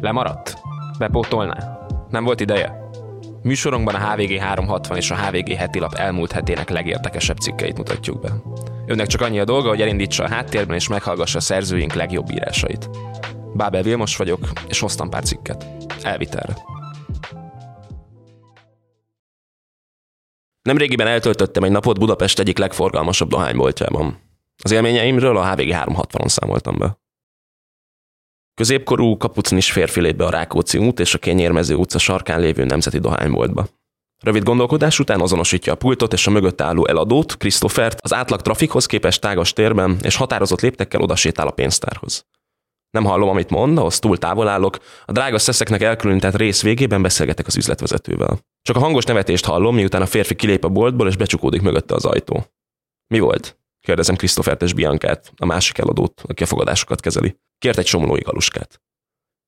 Lemaradt? 0.00 0.58
Bepótolná? 0.98 1.78
Nem 2.10 2.24
volt 2.24 2.40
ideje? 2.40 2.88
Műsorunkban 3.42 3.94
a 3.94 4.10
HVG 4.10 4.38
360 4.38 4.96
és 4.96 5.10
a 5.10 5.16
HVG 5.16 5.52
heti 5.52 5.78
lap 5.78 5.94
elmúlt 5.94 6.32
hetének 6.32 6.70
legérdekesebb 6.70 7.36
cikkeit 7.36 7.76
mutatjuk 7.76 8.20
be. 8.20 8.32
Önnek 8.86 9.06
csak 9.06 9.20
annyi 9.20 9.38
a 9.38 9.44
dolga, 9.44 9.68
hogy 9.68 9.80
elindítsa 9.80 10.24
a 10.24 10.28
háttérben 10.28 10.76
és 10.76 10.88
meghallgassa 10.88 11.38
a 11.38 11.40
szerzőink 11.40 11.92
legjobb 11.92 12.30
írásait. 12.30 12.90
Bábel 13.54 13.82
Vilmos 13.82 14.16
vagyok, 14.16 14.48
és 14.68 14.80
hoztam 14.80 15.10
pár 15.10 15.22
cikket. 15.22 15.66
Elvitelre. 16.02 16.56
Nemrégiben 20.62 21.06
eltöltöttem 21.06 21.62
egy 21.62 21.70
napot 21.70 21.98
Budapest 21.98 22.38
egyik 22.38 22.58
legforgalmasabb 22.58 23.28
dohányboltjában. 23.28 24.18
Az 24.62 24.70
élményeimről 24.70 25.36
a 25.36 25.50
HVG 25.50 25.68
360-on 25.70 26.28
számoltam 26.28 26.78
be. 26.78 26.98
Középkorú 28.58 29.16
kapucnis 29.16 29.72
férfi 29.72 30.00
lép 30.00 30.16
be 30.16 30.24
a 30.24 30.30
Rákóczi 30.30 30.78
út 30.78 31.00
és 31.00 31.14
a 31.14 31.18
Kényérmező 31.18 31.74
utca 31.74 31.98
sarkán 31.98 32.40
lévő 32.40 32.64
nemzeti 32.64 32.98
dohányboltba. 32.98 33.66
Rövid 34.22 34.42
gondolkodás 34.42 34.98
után 34.98 35.20
azonosítja 35.20 35.72
a 35.72 35.76
pultot 35.76 36.12
és 36.12 36.26
a 36.26 36.30
mögött 36.30 36.60
álló 36.60 36.86
eladót, 36.86 37.36
Christophert, 37.36 38.00
az 38.00 38.12
átlag 38.12 38.42
trafikhoz 38.42 38.86
képest 38.86 39.20
tágas 39.20 39.52
térben, 39.52 39.96
és 40.02 40.16
határozott 40.16 40.60
léptekkel 40.60 41.00
odasétál 41.00 41.46
a 41.46 41.50
pénztárhoz. 41.50 42.26
Nem 42.90 43.04
hallom, 43.04 43.28
amit 43.28 43.50
mond, 43.50 43.78
ahhoz 43.78 43.98
túl 43.98 44.18
távol 44.18 44.48
állok, 44.48 44.78
a 45.04 45.12
drága 45.12 45.38
szeszeknek 45.38 45.82
elkülönített 45.82 46.36
rész 46.36 46.62
végében 46.62 47.02
beszélgetek 47.02 47.46
az 47.46 47.56
üzletvezetővel. 47.56 48.38
Csak 48.62 48.76
a 48.76 48.80
hangos 48.80 49.04
nevetést 49.04 49.44
hallom, 49.44 49.74
miután 49.74 50.02
a 50.02 50.06
férfi 50.06 50.34
kilép 50.34 50.64
a 50.64 50.68
boltból, 50.68 51.08
és 51.08 51.16
becsukódik 51.16 51.62
mögötte 51.62 51.94
az 51.94 52.04
ajtó. 52.04 52.46
Mi 53.14 53.18
volt? 53.18 53.58
Kérdezem 53.80 54.16
Christophert 54.16 54.62
és 54.62 54.72
Biancát, 54.72 55.32
a 55.36 55.46
másik 55.46 55.78
eladót, 55.78 56.22
aki 56.26 56.42
a 56.42 56.46
fogadásokat 56.46 57.00
kezeli. 57.00 57.36
Kért 57.58 57.78
egy 57.78 57.86
somlói 57.86 58.20
galuskát. 58.20 58.80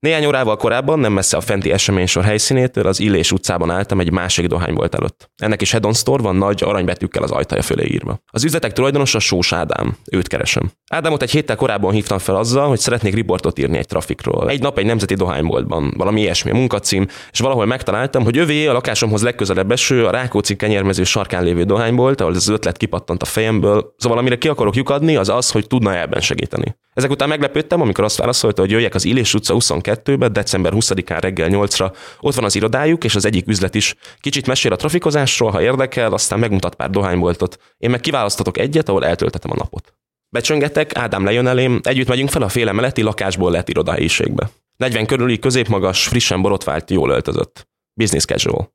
Néhány 0.00 0.27
órával 0.27 0.56
korábban, 0.56 0.98
nem 0.98 1.12
messze 1.12 1.36
a 1.36 1.41
fenti 1.41 1.72
eseménysor 1.72 2.25
helyszínétől, 2.25 2.86
az 2.86 3.00
Illés 3.00 3.33
utcában 3.33 3.70
álltam 3.70 4.00
egy 4.00 4.12
másik 4.12 4.47
dohánybolt 4.47 4.94
előtt. 4.94 5.30
Ennek 5.36 5.62
is 5.62 5.72
Hedon 5.72 5.92
Store 5.92 6.22
van 6.22 6.36
nagy 6.36 6.62
aranybetűkkel 6.62 7.22
az 7.22 7.31
ajtaja 7.31 7.62
fölé 7.62 7.86
írva. 7.86 8.19
Az 8.27 8.44
üzletek 8.44 8.72
tulajdonosa 8.72 9.19
Sós 9.19 9.53
Ádám. 9.53 9.97
Őt 10.11 10.28
keresem. 10.28 10.70
Ádámot 10.91 11.22
egy 11.22 11.31
héttel 11.31 11.56
korábban 11.56 11.92
hívtam 11.92 12.19
fel 12.19 12.36
azzal, 12.36 12.69
hogy 12.69 12.78
szeretnék 12.78 13.14
riportot 13.14 13.58
írni 13.58 13.78
egy 13.78 13.86
trafikról. 13.86 14.50
Egy 14.50 14.61
nap 14.61 14.78
egy 14.78 14.86
nemzeti 14.86 15.14
dohányboltban, 15.14 15.94
valami 15.97 16.20
ilyesmi 16.20 16.50
a 16.50 16.55
munkacím, 16.55 17.06
és 17.33 17.38
valahol 17.38 17.66
megtaláltam, 17.66 18.25
hogy 18.25 18.38
övé 18.38 18.66
a 18.66 18.72
lakásomhoz 18.72 19.22
legközelebb 19.22 19.70
eső 19.70 20.06
a 20.06 20.11
Rákóczi 20.11 20.56
kenyermező 20.56 21.05
sarkán 21.05 21.44
lévő 21.44 21.64
dohánybolt, 21.64 22.20
ahol 22.20 22.34
az 22.34 22.48
ötlet 22.48 22.77
kipattant 22.77 23.22
a 23.22 23.27
fejemből. 23.27 23.94
Szóval 23.97 24.19
amire 24.19 24.38
ki 24.38 24.48
akarok 24.48 24.77
lyukadni, 24.77 25.16
az 25.16 25.28
az, 25.28 25.50
hogy 25.50 25.66
tudna 25.66 25.98
ebben 25.98 26.20
segíteni. 26.20 26.77
Ezek 27.01 27.12
után 27.12 27.29
meglepődtem, 27.29 27.81
amikor 27.81 28.05
azt 28.05 28.17
válaszolta, 28.17 28.61
hogy 28.61 28.70
jöjjek 28.70 28.95
az 28.95 29.05
Illés 29.05 29.34
utca 29.34 29.55
22-be, 29.59 30.29
december 30.29 30.73
20-án 30.75 31.19
reggel 31.20 31.48
8-ra. 31.53 31.93
Ott 32.20 32.34
van 32.34 32.45
az 32.45 32.55
irodájuk, 32.55 33.05
és 33.05 33.15
az 33.15 33.25
egyik 33.25 33.48
üzlet 33.48 33.75
is. 33.75 33.95
Kicsit 34.19 34.47
mesél 34.47 34.73
a 34.73 34.77
trafikozásról, 34.77 35.51
ha 35.51 35.62
érdekel, 35.62 36.12
aztán 36.12 36.39
megmutat 36.39 36.75
pár 36.75 36.91
dohányboltot. 36.91 37.59
Én 37.78 37.91
meg 37.91 38.01
kiválasztatok 38.01 38.59
egyet, 38.59 38.89
ahol 38.89 39.05
eltöltetem 39.05 39.51
a 39.51 39.55
napot. 39.56 39.95
Becsöngetek, 40.28 40.97
Ádám 40.97 41.25
lejön 41.25 41.47
elém, 41.47 41.81
együtt 41.83 42.09
megyünk 42.09 42.28
fel 42.28 42.43
a 42.43 42.48
féle 42.48 42.73
melletti 42.73 43.03
lakásból 43.03 43.51
lett 43.51 43.69
irodahelyiségbe. 43.69 44.51
40 44.77 45.06
körüli, 45.06 45.39
középmagas, 45.39 46.06
frissen 46.06 46.43
borotvált, 46.43 46.91
jól 46.91 47.11
öltözött. 47.11 47.69
Business 47.95 48.25
casual. 48.25 48.73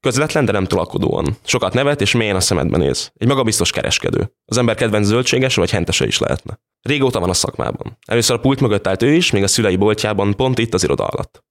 Közvetlen, 0.00 0.44
de 0.44 0.52
nem 0.52 0.64
tolakodóan. 0.64 1.36
Sokat 1.44 1.74
nevet 1.74 2.00
és 2.00 2.14
mélyen 2.14 2.36
a 2.36 2.40
szemedbe 2.40 2.76
néz. 2.76 3.12
Egy 3.14 3.28
magabiztos 3.28 3.70
kereskedő. 3.70 4.32
Az 4.44 4.58
ember 4.58 4.74
kedvenc 4.74 5.06
zöldséges 5.06 5.54
vagy 5.54 5.70
hentese 5.70 6.06
is 6.06 6.18
lehetne. 6.18 6.58
Régóta 6.82 7.20
van 7.20 7.28
a 7.28 7.34
szakmában. 7.34 7.96
Először 8.06 8.36
a 8.36 8.40
pult 8.40 8.60
mögött 8.60 8.86
állt 8.86 9.02
ő 9.02 9.12
is, 9.12 9.30
még 9.30 9.42
a 9.42 9.48
szülei 9.48 9.76
boltjában, 9.76 10.34
pont 10.36 10.58
itt 10.58 10.74
az 10.74 10.82
iroda 10.82 11.06
alatt. 11.06 11.44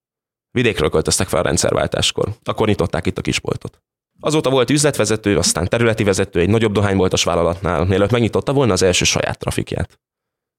Vidékről 0.52 0.90
költöztek 0.90 1.28
fel 1.28 1.40
a 1.40 1.44
rendszerváltáskor. 1.44 2.30
Akkor 2.44 2.68
nyitották 2.68 3.06
itt 3.06 3.18
a 3.18 3.22
kisboltot. 3.22 3.82
Azóta 4.20 4.50
volt 4.50 4.70
üzletvezető, 4.70 5.38
aztán 5.38 5.68
területi 5.68 6.04
vezető 6.04 6.40
egy 6.40 6.50
nagyobb 6.50 6.72
dohányboltos 6.72 7.24
vállalatnál, 7.24 7.86
mielőtt 7.86 8.12
megnyitotta 8.12 8.54
volna 8.54 8.74
az 8.74 8.82
első 8.82 9.06
saját 9.06 9.40
trafikját. 9.40 10.00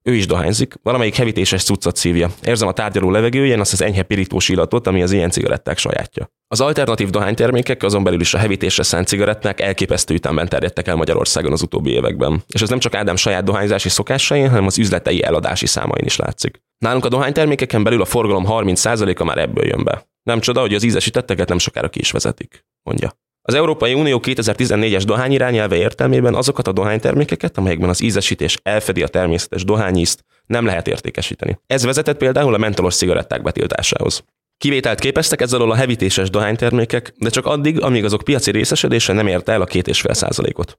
Ő 0.03 0.15
is 0.15 0.27
dohányzik, 0.27 0.75
valamelyik 0.83 1.15
hevítéses 1.15 1.65
cuccot 1.65 1.97
szívja. 1.97 2.31
Érzem 2.43 2.69
a 2.69 2.72
tárgyaló 2.72 3.11
levegőjén 3.11 3.61
azt 3.61 3.72
az 3.72 3.83
enyhe 3.83 4.03
pirítós 4.03 4.49
illatot, 4.49 4.87
ami 4.87 5.03
az 5.03 5.12
ilyen 5.12 5.31
cigaretták 5.31 5.78
sajátja. 5.78 6.31
Az 6.49 6.61
alternatív 6.61 7.11
dohánytermékek, 7.11 7.83
azon 7.83 8.03
belül 8.03 8.21
is 8.21 8.34
a 8.34 8.39
hevítésre 8.39 8.83
szánt 8.83 9.06
cigaretták 9.06 9.60
elképesztő 9.60 10.15
ütemben 10.15 10.49
terjedtek 10.49 10.89
el 10.89 10.97
Magyarországon 10.97 11.53
az 11.53 11.62
utóbbi 11.62 11.91
években. 11.91 12.43
És 12.49 12.62
ez 12.62 12.69
nem 12.69 12.78
csak 12.78 12.94
Ádám 12.94 13.16
saját 13.16 13.44
dohányzási 13.44 13.89
szokásain, 13.89 14.49
hanem 14.49 14.66
az 14.66 14.78
üzletei 14.78 15.22
eladási 15.22 15.66
számain 15.66 16.05
is 16.05 16.16
látszik. 16.16 16.62
Nálunk 16.78 17.05
a 17.05 17.09
dohánytermékeken 17.09 17.83
belül 17.83 18.00
a 18.00 18.05
forgalom 18.05 18.44
30%-a 18.49 19.25
már 19.25 19.39
ebből 19.39 19.66
jön 19.66 19.84
be. 19.84 20.09
Nem 20.22 20.41
csoda, 20.41 20.60
hogy 20.60 20.75
az 20.75 20.83
ízesítetteket 20.83 21.49
nem 21.49 21.59
sokára 21.59 21.89
ki 21.89 22.00
is 22.00 22.10
vezetik, 22.10 22.65
mondja. 22.83 23.19
Az 23.50 23.56
Európai 23.56 23.94
Unió 23.94 24.21
2014-es 24.25 25.03
dohány 25.06 25.33
irányelve 25.33 25.77
értelmében 25.77 26.34
azokat 26.34 26.69
a 26.69 26.72
dohánytermékeket, 26.72 27.59
amelyekben 27.59 27.88
az 27.88 28.03
ízesítés 28.03 28.59
elfedi 28.62 29.03
a 29.03 29.09
természetes 29.09 29.65
dohányízt, 29.65 30.25
nem 30.47 30.65
lehet 30.65 30.88
értékesíteni. 30.88 31.59
Ez 31.66 31.84
vezetett 31.84 32.16
például 32.16 32.55
a 32.55 32.59
mentolos 32.59 32.94
cigaretták 32.94 33.43
betiltásához. 33.43 34.25
Kivételt 34.59 34.99
képeztek 34.99 35.41
ezzel 35.41 35.60
a 35.60 35.75
hevítéses 35.75 36.31
dohánytermékek, 36.31 37.15
de 37.19 37.28
csak 37.28 37.47
addig, 37.47 37.83
amíg 37.83 38.05
azok 38.05 38.22
piaci 38.22 38.50
részesedése 38.50 39.12
nem 39.12 39.27
érte 39.27 39.53
el 39.53 39.60
a 39.60 39.66
2,5 39.66 40.59
ot 40.59 40.78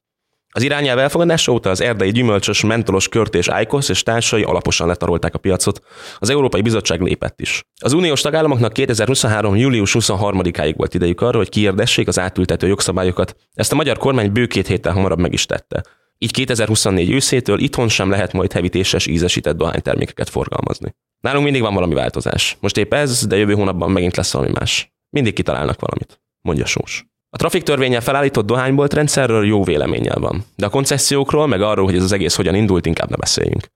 Az 0.54 0.62
irányelv 0.62 1.00
elfogadása 1.00 1.52
óta 1.52 1.70
az 1.70 1.82
erdei 1.82 2.12
gyümölcsös, 2.12 2.64
mentolos 2.64 3.08
körtés 3.08 3.50
Ájkosz 3.50 3.90
és 3.90 4.04
társai 4.04 4.44
alaposan 4.44 4.88
letarolták 4.88 5.34
a 5.34 5.38
piacot. 5.38 5.82
Az 6.20 6.30
Európai 6.30 6.62
Bizottság 6.62 7.02
lépett 7.02 7.42
is. 7.42 7.64
Az 7.82 7.94
uniós 7.94 8.22
tagállamoknak 8.22 8.74
2023. 8.74 9.56
július 9.56 9.96
23-áig 10.00 10.74
volt 10.78 10.94
idejük 10.94 11.22
arra, 11.22 11.38
hogy 11.38 11.50
kiérdessék 11.50 12.08
az 12.08 12.20
átültető 12.20 12.68
jogszabályokat. 12.68 13.36
Ezt 13.54 13.72
a 13.72 13.76
magyar 13.76 13.98
kormány 13.98 14.32
bő 14.32 14.48
két 14.48 14.68
héttel 14.68 14.94
hamarabb 14.94 15.20
meg 15.20 15.34
is 15.34 15.46
tette. 15.46 15.84
Így 16.18 16.32
2024 16.32 17.12
őszétől 17.12 17.60
itthon 17.60 17.88
sem 17.90 18.10
lehet 18.10 18.34
majd 18.34 18.54
hevítéses 18.54 19.08
ízesített 19.08 19.58
dohánytermékeket 19.58 20.30
forgalmazni. 20.30 20.96
Nálunk 21.20 21.44
mindig 21.44 21.62
van 21.62 21.74
valami 21.74 21.94
változás. 21.94 22.58
Most 22.60 22.78
épp 22.78 22.94
ez, 22.94 23.28
de 23.28 23.38
jövő 23.38 23.54
hónapban 23.54 23.92
megint 23.92 24.16
lesz 24.16 24.34
valami 24.34 24.52
más. 24.60 24.94
Mindig 25.10 25.34
kitalálnak 25.34 25.80
valamit, 25.80 26.22
mondja 26.42 26.66
Sós. 26.66 27.11
A 27.34 27.38
trafik 27.38 27.64
törvényel 27.64 28.02
felállított 28.02 28.46
dohánybolt 28.46 28.94
rendszerről 28.94 29.46
jó 29.46 29.64
véleménnyel 29.64 30.20
van, 30.20 30.46
de 30.56 30.66
a 30.66 30.70
koncesziókról, 30.70 31.48
meg 31.48 31.62
arról, 31.62 31.86
hogy 31.86 31.96
ez 31.96 32.04
az 32.04 32.12
egész 32.12 32.36
hogyan 32.36 32.56
indult, 32.56 32.86
inkább 32.86 33.10
ne 33.10 33.16
beszéljünk. 33.16 33.68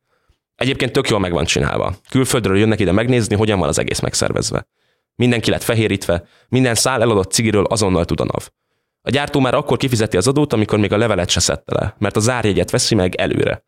Egyébként 0.56 0.92
tök 0.92 1.10
jól 1.10 1.20
meg 1.20 1.32
van 1.32 1.46
csinálva. 1.46 1.96
Külföldről 2.10 2.58
jönnek 2.58 2.80
ide 2.80 2.92
megnézni, 2.92 3.36
hogyan 3.36 3.60
van 3.60 3.68
az 3.68 3.80
egész 3.80 4.00
megszervezve. 4.00 4.68
Mindenki 5.16 5.50
lett 5.50 5.64
fehérítve, 5.64 6.28
minden 6.50 6.76
szál 6.76 7.02
eladott 7.02 7.32
cigiről 7.32 7.64
azonnal 7.64 8.06
tud 8.06 8.20
a 8.20 8.24
NAV. 8.24 8.50
A 9.02 9.10
gyártó 9.10 9.40
már 9.40 9.54
akkor 9.54 9.78
kifizeti 9.78 10.18
az 10.18 10.28
adót, 10.28 10.54
amikor 10.54 10.80
még 10.80 10.94
a 10.94 10.98
levelet 10.98 11.30
se 11.30 11.40
szedte 11.40 11.76
le, 11.76 11.96
mert 11.98 12.16
a 12.16 12.20
zárjegyet 12.20 12.72
veszi 12.72 12.96
meg 12.96 13.16
előre. 13.16 13.66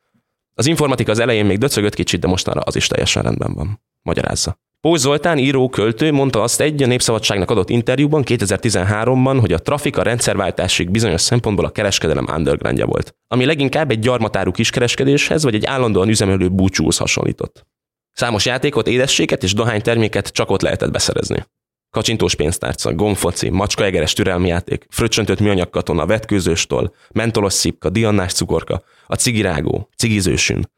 Az 0.53 0.65
informatika 0.65 1.11
az 1.11 1.19
elején 1.19 1.45
még 1.45 1.57
döcögött 1.57 1.93
kicsit, 1.93 2.19
de 2.19 2.27
mostanra 2.27 2.61
az 2.61 2.75
is 2.75 2.87
teljesen 2.87 3.23
rendben 3.23 3.53
van. 3.53 3.81
Magyarázza. 4.01 4.59
Póz 4.87 5.01
Zoltán, 5.01 5.37
író, 5.37 5.69
költő 5.69 6.11
mondta 6.11 6.41
azt 6.41 6.61
egy 6.61 6.83
a 6.83 6.87
Népszabadságnak 6.87 7.49
adott 7.49 7.69
interjúban 7.69 8.23
2013-ban, 8.25 9.37
hogy 9.39 9.53
a 9.53 9.59
trafik 9.59 9.97
a 9.97 10.01
rendszerváltásig 10.01 10.89
bizonyos 10.89 11.21
szempontból 11.21 11.65
a 11.65 11.69
kereskedelem 11.69 12.25
undergroundja 12.35 12.85
volt, 12.85 13.15
ami 13.27 13.45
leginkább 13.45 13.91
egy 13.91 13.99
gyarmatárú 13.99 14.51
kiskereskedéshez 14.51 15.43
vagy 15.43 15.55
egy 15.55 15.65
állandóan 15.65 16.09
üzemelő 16.09 16.49
búcsúhoz 16.49 16.97
hasonlított. 16.97 17.65
Számos 18.11 18.45
játékot, 18.45 18.87
édességet 18.87 19.43
és 19.43 19.53
dohányterméket 19.53 20.27
csak 20.27 20.51
ott 20.51 20.61
lehetett 20.61 20.91
beszerezni. 20.91 21.45
Kacsintós 21.89 22.35
pénztárca, 22.35 22.93
gomfoci, 22.93 23.49
macskaegeres 23.49 24.13
türelmi 24.13 24.53
fröccsöntött 24.89 25.39
műanyag 25.39 25.69
katona, 25.69 26.05
vetkőzőstól, 26.05 26.93
mentolos 27.13 27.53
szipka, 27.53 27.89
diannás 27.89 28.33
cukorka, 28.33 28.83
a 29.05 29.15
cigirágó, 29.15 29.89
cigizősün. 29.97 30.71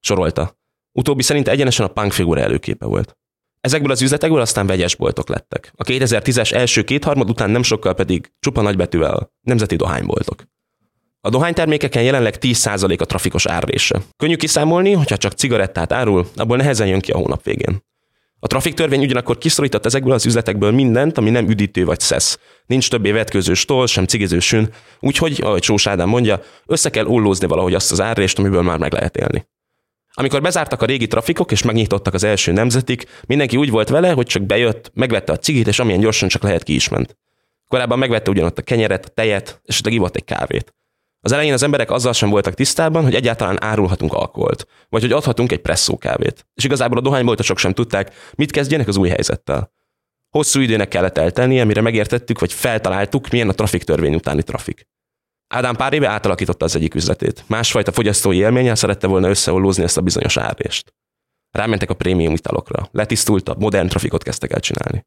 Sorolta. 0.00 0.56
Utóbbi 0.92 1.22
szerint 1.22 1.48
egyenesen 1.48 1.86
a 1.86 1.88
punk 1.88 2.12
figura 2.12 2.40
előképe 2.40 2.86
volt. 2.86 3.17
Ezekből 3.60 3.90
az 3.90 4.02
üzletekből 4.02 4.40
aztán 4.40 4.66
vegyes 4.66 4.94
boltok 4.96 5.28
lettek. 5.28 5.72
A 5.76 5.84
2010-es 5.84 6.52
első 6.52 6.82
kétharmad 6.82 7.30
után 7.30 7.50
nem 7.50 7.62
sokkal 7.62 7.94
pedig 7.94 8.32
csupa 8.40 8.62
nagybetűvel 8.62 9.32
nemzeti 9.40 9.76
dohányboltok. 9.76 10.42
A 11.20 11.30
dohánytermékeken 11.30 12.02
jelenleg 12.02 12.36
10% 12.40 13.00
a 13.00 13.04
trafikos 13.04 13.46
árrése. 13.46 14.00
Könnyű 14.16 14.36
kiszámolni, 14.36 14.92
hogyha 14.92 15.16
csak 15.16 15.32
cigarettát 15.32 15.92
árul, 15.92 16.28
abból 16.36 16.56
nehezen 16.56 16.86
jön 16.86 17.00
ki 17.00 17.10
a 17.10 17.16
hónap 17.16 17.42
végén. 17.44 17.86
A 18.40 18.46
trafiktörvény 18.46 19.02
ugyanakkor 19.02 19.38
kiszorított 19.38 19.86
ezekből 19.86 20.12
az 20.12 20.26
üzletekből 20.26 20.70
mindent, 20.70 21.18
ami 21.18 21.30
nem 21.30 21.48
üdítő 21.48 21.84
vagy 21.84 22.00
szesz. 22.00 22.38
Nincs 22.66 22.90
többé 22.90 23.10
vetkőző 23.10 23.54
stól, 23.54 23.86
sem 23.86 24.04
cigiző 24.04 24.38
sün, 24.38 24.68
úgyhogy, 25.00 25.40
ahogy 25.42 25.62
Sós 25.62 25.86
Ádám 25.86 26.08
mondja, 26.08 26.40
össze 26.66 26.90
kell 26.90 27.06
ollózni 27.06 27.46
valahogy 27.46 27.74
azt 27.74 27.92
az 27.92 28.00
árrést, 28.00 28.38
amiből 28.38 28.62
már 28.62 28.78
meg 28.78 28.92
lehet 28.92 29.16
élni. 29.16 29.46
Amikor 30.18 30.42
bezártak 30.42 30.82
a 30.82 30.86
régi 30.86 31.06
trafikok 31.06 31.52
és 31.52 31.62
megnyitottak 31.62 32.14
az 32.14 32.24
első 32.24 32.52
nemzetik, 32.52 33.06
mindenki 33.26 33.56
úgy 33.56 33.70
volt 33.70 33.88
vele, 33.88 34.10
hogy 34.10 34.26
csak 34.26 34.42
bejött, 34.42 34.90
megvette 34.94 35.32
a 35.32 35.36
cigit, 35.36 35.66
és 35.66 35.78
amilyen 35.78 36.00
gyorsan 36.00 36.28
csak 36.28 36.42
lehet 36.42 36.62
ki 36.62 36.74
is 36.74 36.88
ment. 36.88 37.16
Korábban 37.68 37.98
megvette 37.98 38.30
ugyanott 38.30 38.58
a 38.58 38.62
kenyeret, 38.62 39.04
a 39.04 39.08
tejet, 39.08 39.60
és 39.64 39.80
ivott 39.84 40.16
egy 40.16 40.24
kávét. 40.24 40.74
Az 41.20 41.32
elején 41.32 41.52
az 41.52 41.62
emberek 41.62 41.90
azzal 41.90 42.12
sem 42.12 42.30
voltak 42.30 42.54
tisztában, 42.54 43.02
hogy 43.02 43.14
egyáltalán 43.14 43.62
árulhatunk 43.62 44.12
alkoholt, 44.12 44.66
vagy 44.88 45.02
hogy 45.02 45.12
adhatunk 45.12 45.52
egy 45.52 45.60
presszó 45.60 45.96
kávét. 45.96 46.46
És 46.54 46.64
igazából 46.64 46.98
a 46.98 47.02
dohányboltosok 47.02 47.58
sem 47.58 47.72
tudták, 47.72 48.14
mit 48.34 48.50
kezdjenek 48.50 48.88
az 48.88 48.96
új 48.96 49.08
helyzettel. 49.08 49.72
Hosszú 50.30 50.60
időnek 50.60 50.88
kellett 50.88 51.18
eltennie, 51.18 51.64
mire 51.64 51.80
megértettük, 51.80 52.38
vagy 52.38 52.52
feltaláltuk, 52.52 53.28
milyen 53.28 53.48
a 53.48 53.52
trafik 53.52 53.82
törvény 53.82 54.14
utáni 54.14 54.42
trafik. 54.42 54.86
Ádám 55.48 55.76
pár 55.76 55.92
éve 55.92 56.08
átalakította 56.08 56.64
az 56.64 56.76
egyik 56.76 56.94
üzletét. 56.94 57.44
Másfajta 57.46 57.92
fogyasztói 57.92 58.36
élménnyel 58.36 58.74
szerette 58.74 59.06
volna 59.06 59.28
összeollózni 59.28 59.82
ezt 59.82 59.96
a 59.96 60.00
bizonyos 60.00 60.36
árést. 60.36 60.94
Rámentek 61.50 61.90
a 61.90 61.94
prémium 61.94 62.32
italokra. 62.32 62.88
Letisztultabb, 62.92 63.60
modern 63.60 63.88
trafikot 63.88 64.22
kezdtek 64.22 64.52
el 64.52 64.60
csinálni. 64.60 65.06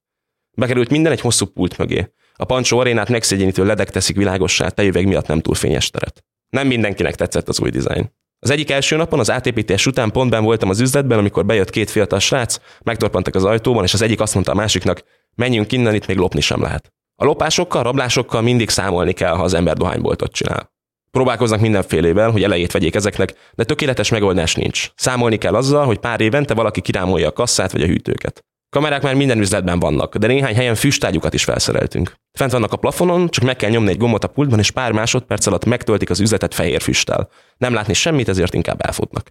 Bekerült 0.58 0.90
minden 0.90 1.12
egy 1.12 1.22
hosszú 1.22 1.46
pult 1.46 1.78
mögé. 1.78 2.14
A 2.36 2.46
Pancsó 2.46 2.80
arénát 2.80 3.10
megszégyenítő 3.10 3.66
ledek 3.66 3.90
teszik 3.90 4.16
világossá, 4.16 4.70
tejüveg 4.70 5.08
miatt 5.08 5.28
nem 5.28 5.42
túl 5.42 5.56
fényes 5.56 5.90
teret. 5.90 6.24
Nem 6.50 6.68
mindenkinek 6.68 7.16
tetszett 7.16 7.48
az 7.48 7.60
új 7.60 7.70
dizájn. 7.70 8.14
Az 8.40 8.50
egyik 8.50 8.72
első 8.72 8.96
napon 8.96 9.20
az 9.20 9.32
átépítés 9.32 9.86
után 9.86 10.12
pontban 10.12 10.44
voltam 10.44 10.70
az 10.70 10.80
üzletben, 10.80 11.18
amikor 11.18 11.46
bejött 11.46 11.70
két 11.70 11.90
fiatal 11.90 12.20
srác, 12.20 12.58
megtorpantak 12.84 13.36
az 13.36 13.44
ajtóban, 13.44 13.84
és 13.84 13.94
az 13.94 14.02
egyik 14.02 14.20
azt 14.20 14.34
mondta 14.34 14.52
a 14.52 14.56
másiknak, 14.56 15.04
menjünk 15.36 15.72
innen, 15.72 15.96
itt 15.96 16.08
még 16.08 16.18
lopni 16.18 16.42
sem 16.42 16.62
lehet. 16.62 16.94
A 17.22 17.26
lopásokkal, 17.26 17.84
rablásokkal 17.84 18.42
mindig 18.42 18.70
számolni 18.70 19.14
kell, 19.14 19.34
ha 19.34 19.44
az 19.44 19.54
ember 19.54 19.78
dohányboltot 19.78 20.32
csinál. 20.32 20.72
Próbálkoznak 21.12 21.60
mindenfélével, 21.60 22.32
hogy 22.32 22.44
elejét 22.44 22.72
vegyék 22.72 22.96
ezeknek, 22.96 23.34
de 23.54 23.64
tökéletes 23.64 24.10
megoldás 24.10 24.56
nincs. 24.56 24.90
Számolni 24.96 25.38
kell 25.38 25.56
azzal, 25.56 25.86
hogy 25.86 25.98
pár 25.98 26.22
évente 26.22 26.54
valaki 26.54 26.82
kirámolja 26.82 27.28
a 27.28 27.34
kasszát 27.34 27.72
vagy 27.72 27.82
a 27.82 27.86
hűtőket. 27.86 28.46
Kamerák 28.70 29.02
már 29.02 29.16
minden 29.16 29.40
üzletben 29.40 29.80
vannak, 29.80 30.16
de 30.16 30.28
néhány 30.28 30.56
helyen 30.56 30.76
füstágyukat 30.76 31.34
is 31.34 31.44
felszereltünk. 31.44 32.14
Fent 32.38 32.52
vannak 32.52 32.72
a 32.74 32.78
plafonon, 32.78 33.30
csak 33.30 33.44
meg 33.44 33.56
kell 33.56 33.70
nyomni 33.70 33.90
egy 33.90 33.98
gombot 33.98 34.24
a 34.24 34.28
pultban, 34.28 34.60
és 34.60 34.72
pár 34.72 34.92
másodperc 34.92 35.46
alatt 35.46 35.66
megtöltik 35.66 36.10
az 36.10 36.20
üzletet 36.20 36.54
fehér 36.54 36.82
füsttel. 36.82 37.30
Nem 37.58 37.74
látni 37.74 37.94
semmit, 37.94 38.30
ezért 38.30 38.54
inkább 38.54 38.86
elfutnak. 38.86 39.30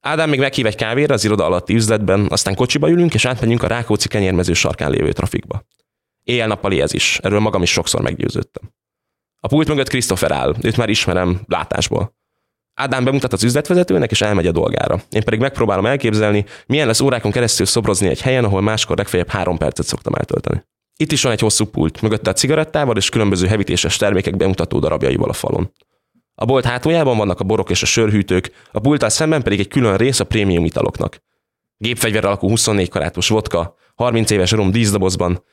Ádám 0.00 0.28
még 0.28 0.38
meghív 0.38 0.66
egy 0.66 0.76
kávéra 0.76 1.14
az 1.14 1.24
iroda 1.24 1.44
alatti 1.44 1.74
üzletben, 1.74 2.26
aztán 2.30 2.54
kocsiba 2.54 2.90
ülünk, 2.90 3.14
és 3.14 3.24
átmegyünk 3.24 3.62
a 3.62 3.66
Rákóczi 3.66 4.08
kenyérmező 4.08 4.52
sarkán 4.52 4.90
lévő 4.90 5.12
trafikba. 5.12 5.62
Éjjel-nappali 6.24 6.80
ez 6.80 6.94
is, 6.94 7.18
erről 7.22 7.40
magam 7.40 7.62
is 7.62 7.70
sokszor 7.70 8.00
meggyőződtem. 8.00 8.72
A 9.40 9.48
pult 9.48 9.68
mögött 9.68 9.88
Christopher 9.88 10.32
áll, 10.32 10.54
őt 10.62 10.76
már 10.76 10.88
ismerem 10.88 11.40
látásból. 11.46 12.16
Ádám 12.74 13.04
bemutat 13.04 13.32
az 13.32 13.42
üzletvezetőnek, 13.42 14.10
és 14.10 14.20
elmegy 14.20 14.46
a 14.46 14.52
dolgára. 14.52 15.02
Én 15.10 15.22
pedig 15.22 15.40
megpróbálom 15.40 15.86
elképzelni, 15.86 16.44
milyen 16.66 16.86
lesz 16.86 17.00
órákon 17.00 17.30
keresztül 17.30 17.66
szobrozni 17.66 18.08
egy 18.08 18.20
helyen, 18.20 18.44
ahol 18.44 18.60
máskor 18.60 18.96
legfeljebb 18.96 19.28
három 19.28 19.58
percet 19.58 19.86
szoktam 19.86 20.14
eltölteni. 20.14 20.64
Itt 20.96 21.12
is 21.12 21.22
van 21.22 21.32
egy 21.32 21.40
hosszú 21.40 21.64
pult, 21.64 22.02
mögötte 22.02 22.30
a 22.30 22.32
cigarettával 22.32 22.96
és 22.96 23.08
különböző 23.08 23.46
hevítéses 23.46 23.96
termékek 23.96 24.36
bemutató 24.36 24.78
darabjaival 24.78 25.28
a 25.28 25.32
falon. 25.32 25.72
A 26.34 26.44
bolt 26.44 26.64
hátuljában 26.64 27.16
vannak 27.16 27.40
a 27.40 27.44
borok 27.44 27.70
és 27.70 27.82
a 27.82 27.86
sörhűtők, 27.86 28.50
a 28.72 28.80
pulttal 28.80 29.08
szemben 29.08 29.42
pedig 29.42 29.60
egy 29.60 29.68
külön 29.68 29.96
rész 29.96 30.20
a 30.20 30.24
prémium 30.24 30.64
italoknak. 30.64 31.22
Gépfegyver 31.76 32.24
alakú 32.24 32.48
24 32.48 32.88
karátos 32.88 33.28
vodka, 33.28 33.74
30 33.94 34.30
éves 34.30 34.50
rum 34.50 34.70
díszdobozban, 34.70 35.44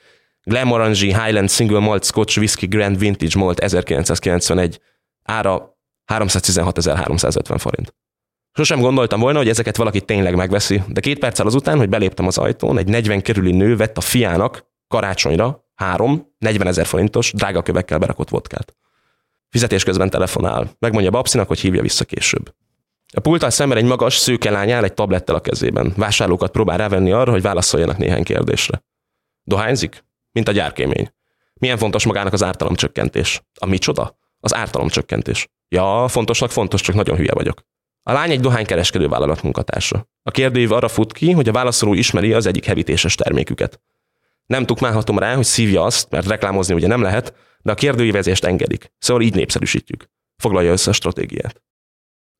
Glenmorangie 0.49 1.23
Highland 1.23 1.49
Single 1.49 1.79
Malt 1.79 2.03
Scotch 2.03 2.37
Whisky 2.37 2.67
Grand 2.67 2.97
Vintage 2.97 3.39
Malt 3.39 3.59
1991, 3.59 4.79
ára 5.23 5.77
316.350 6.13 7.55
forint. 7.57 7.95
Sosem 8.51 8.79
gondoltam 8.79 9.19
volna, 9.19 9.37
hogy 9.37 9.49
ezeket 9.49 9.77
valaki 9.77 10.01
tényleg 10.01 10.35
megveszi, 10.35 10.83
de 10.87 10.99
két 10.99 11.19
perccel 11.19 11.45
azután, 11.45 11.77
hogy 11.77 11.89
beléptem 11.89 12.27
az 12.27 12.37
ajtón, 12.37 12.77
egy 12.77 12.87
40 12.87 13.21
körüli 13.21 13.51
nő 13.51 13.75
vett 13.75 13.97
a 13.97 14.01
fiának 14.01 14.67
karácsonyra 14.87 15.67
három 15.75 16.33
40 16.37 16.67
ezer 16.67 16.85
forintos 16.85 17.31
drága 17.33 17.61
kövekkel 17.61 17.97
berakott 17.97 18.29
vodkát. 18.29 18.75
Fizetés 19.49 19.83
közben 19.83 20.09
telefonál. 20.09 20.71
Megmondja 20.79 21.11
Babszinak, 21.11 21.47
hogy 21.47 21.59
hívja 21.59 21.81
vissza 21.81 22.05
később. 22.05 22.53
A 23.13 23.19
pulttal 23.19 23.49
szemben 23.49 23.77
egy 23.77 23.83
magas, 23.83 24.15
szőke 24.15 24.51
lány 24.51 24.71
áll 24.71 24.83
egy 24.83 24.93
tablettel 24.93 25.35
a 25.35 25.41
kezében. 25.41 25.93
Vásárlókat 25.97 26.51
próbál 26.51 26.77
rávenni 26.77 27.11
arra, 27.11 27.31
hogy 27.31 27.41
válaszoljanak 27.41 27.97
néhány 27.97 28.23
kérdésre. 28.23 28.83
Dohányzik? 29.43 30.03
Mint 30.31 30.47
a 30.47 30.51
gyárkémény. 30.51 31.13
Milyen 31.53 31.77
fontos 31.77 32.05
magának 32.05 32.33
az 32.33 32.43
ártalomcsökkentés? 32.43 33.41
A 33.59 33.65
micsoda? 33.65 34.17
Az 34.39 34.55
ártalomcsökkentés. 34.55 35.47
Ja, 35.67 36.07
fontosnak 36.07 36.51
fontos, 36.51 36.81
csak 36.81 36.95
nagyon 36.95 37.17
hülye 37.17 37.33
vagyok. 37.33 37.61
A 38.03 38.11
lány 38.11 38.31
egy 38.31 38.39
dohánykereskedő 38.39 39.07
vállalat 39.07 39.43
munkatársa. 39.43 40.09
A 40.23 40.31
kérdőív 40.31 40.71
arra 40.71 40.87
fut 40.87 41.13
ki, 41.13 41.31
hogy 41.31 41.49
a 41.49 41.51
válaszoló 41.51 41.93
ismeri 41.93 42.33
az 42.33 42.45
egyik 42.45 42.65
hevítéses 42.65 43.15
terméküket. 43.15 43.81
Nem 44.45 44.65
tukmálhatom 44.65 45.19
rá, 45.19 45.35
hogy 45.35 45.45
szívja 45.45 45.83
azt, 45.83 46.09
mert 46.09 46.27
reklámozni 46.27 46.73
ugye 46.73 46.87
nem 46.87 47.01
lehet, 47.01 47.33
de 47.61 47.71
a 47.71 47.75
kérdőívezést 47.75 48.45
engedik. 48.45 48.93
Szóval 48.97 49.23
így 49.23 49.35
népszerűsítjük. 49.35 50.09
Foglalja 50.37 50.71
össze 50.71 50.89
a 50.89 50.93
stratégiát. 50.93 51.61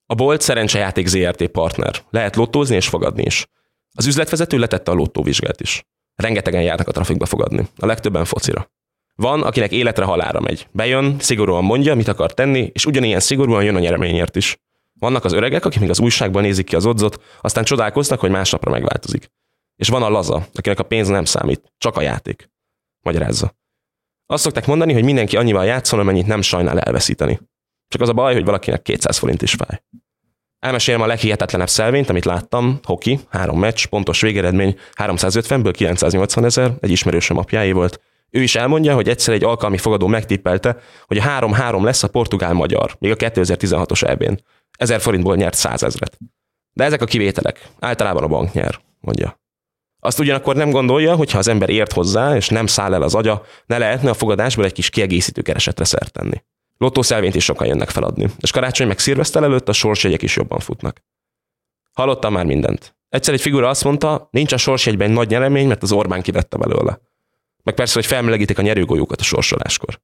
A 0.06 0.16
Bolt 0.16 0.42
szerencsejáték 0.42 1.08
ZRT 1.08 1.48
partner. 1.48 2.04
Lehet 2.10 2.36
lottózni 2.36 2.76
és 2.76 2.88
fogadni 2.88 3.24
is. 3.24 3.48
Az 3.92 4.06
üzletvezető 4.06 4.58
letette 4.58 4.92
a 4.92 4.94
lottóvizsgát 4.94 5.62
is. 5.62 5.84
Rengetegen 6.22 6.62
járnak 6.62 6.88
a 6.88 6.92
trafikba 6.92 7.26
fogadni. 7.26 7.68
A 7.78 7.86
legtöbben 7.86 8.26
focira. 8.26 8.72
Van, 9.16 9.44
akinek 9.44 9.72
életre 9.72 10.06
halára 10.06 10.40
megy. 10.40 10.68
Bejön, 10.72 11.20
szigorúan 11.20 11.64
mondja, 11.64 11.96
mit 11.96 12.08
akar 12.08 12.34
tenni, 12.34 12.70
és 12.74 12.86
ugyanilyen 12.86 13.20
szigorúan 13.20 13.64
jön 13.64 13.76
a 13.76 13.80
nyereményért 13.80 14.36
is. 14.36 14.58
Vannak 15.00 15.24
az 15.24 15.34
öregek, 15.34 15.66
akik 15.66 15.80
még 15.80 15.90
az 15.90 16.00
újságban 16.00 16.42
nézik 16.42 16.66
ki 16.66 16.76
az 16.76 16.86
odzot, 16.86 17.24
aztán 17.42 17.64
csodálkoznak, 17.64 18.20
hogy 18.20 18.30
másnapra 18.30 18.72
megváltozik. 18.72 19.32
És 19.76 19.88
van 19.88 20.04
a 20.04 20.10
laza, 20.10 20.48
akinek 20.54 20.80
a 20.80 20.84
pénz 20.84 21.08
nem 21.08 21.26
számít, 21.26 21.74
csak 21.78 21.96
a 21.96 22.02
játék. 22.02 22.50
Magyarázza. 23.02 23.56
Azt 24.26 24.44
szokták 24.44 24.68
mondani, 24.68 24.94
hogy 24.94 25.04
mindenki 25.04 25.38
annyival 25.38 25.66
játszol, 25.66 26.00
amennyit 26.00 26.28
nem 26.28 26.42
sajnál 26.42 26.80
elveszíteni. 26.80 27.40
Csak 27.88 28.02
az 28.02 28.10
a 28.10 28.14
baj, 28.14 28.34
hogy 28.34 28.46
valakinek 28.46 28.82
200 28.82 29.18
forint 29.18 29.42
is 29.42 29.54
fáj. 29.54 29.82
Elmesélem 30.60 31.02
a 31.02 31.06
leghihetetlenebb 31.06 31.70
szelvényt, 31.70 32.10
amit 32.10 32.26
láttam. 32.26 32.80
Hoki, 32.84 33.20
három 33.30 33.60
meccs, 33.60 33.86
pontos 33.86 34.22
végeredmény, 34.22 34.80
350-ből 34.96 35.74
980 35.76 36.46
ezer, 36.46 36.72
egy 36.80 36.92
ismerősöm 36.92 37.38
apjáé 37.38 37.72
volt. 37.72 38.02
Ő 38.30 38.42
is 38.42 38.56
elmondja, 38.56 38.94
hogy 38.94 39.10
egyszer 39.10 39.34
egy 39.34 39.44
alkalmi 39.44 39.78
fogadó 39.78 40.08
megtippelte, 40.08 40.78
hogy 41.06 41.18
a 41.18 41.22
3-3 41.22 41.84
lesz 41.84 42.04
a 42.04 42.08
portugál-magyar, 42.08 42.96
még 43.00 43.12
a 43.12 43.16
2016-os 43.16 44.08
EB-n. 44.10 44.44
Ezer 44.78 45.02
forintból 45.02 45.36
nyert 45.36 45.54
100 45.54 45.84
ezret. 45.84 46.18
De 46.74 46.84
ezek 46.84 47.02
a 47.02 47.06
kivételek. 47.06 47.68
Általában 47.80 48.24
a 48.24 48.28
bank 48.28 48.54
nyer, 48.54 48.80
mondja. 49.00 49.40
Azt 50.00 50.20
ugyanakkor 50.20 50.56
nem 50.56 50.70
gondolja, 50.70 51.16
hogy 51.16 51.32
ha 51.32 51.38
az 51.38 51.48
ember 51.48 51.70
ért 51.70 51.94
hozzá, 51.94 52.36
és 52.36 52.50
nem 52.50 52.66
száll 52.66 52.94
el 52.94 53.02
az 53.02 53.16
agya, 53.16 53.46
ne 53.66 53.78
lehetne 53.78 54.10
a 54.10 54.14
fogadásból 54.14 54.66
egy 54.66 54.72
kis 54.72 54.90
kiegészítő 54.90 55.42
keresetre 55.42 55.86
szert 55.86 56.12
tenni. 56.12 56.44
Lottószelvényt 56.80 57.36
is 57.36 57.44
sokan 57.44 57.68
jönnek 57.68 57.90
feladni, 57.90 58.30
és 58.40 58.52
karácsony 58.52 58.88
meg 58.88 59.00
szilvesztel 59.00 59.44
előtt 59.44 59.70
a 59.70 59.74
sorsjegyek 59.74 60.22
is 60.22 60.36
jobban 60.36 60.60
futnak. 60.60 61.04
Hallottam 61.94 62.34
már 62.34 62.46
mindent. 62.46 62.96
Egyszer 63.10 63.34
egy 63.34 63.42
figura 63.42 63.70
azt 63.70 63.84
mondta, 63.84 64.28
nincs 64.32 64.52
a 64.52 64.58
sorsjegyben 64.58 65.12
nagy 65.12 65.30
nyeremény, 65.30 65.68
mert 65.68 65.84
az 65.84 65.92
Orbán 65.92 66.22
kivette 66.22 66.58
belőle. 66.58 67.00
Meg 67.64 67.76
persze, 67.76 67.94
hogy 67.94 68.06
felmelegítik 68.06 68.58
a 68.58 68.62
nyerőgolyókat 68.62 69.20
a 69.20 69.24
sorsoláskor. 69.24 70.00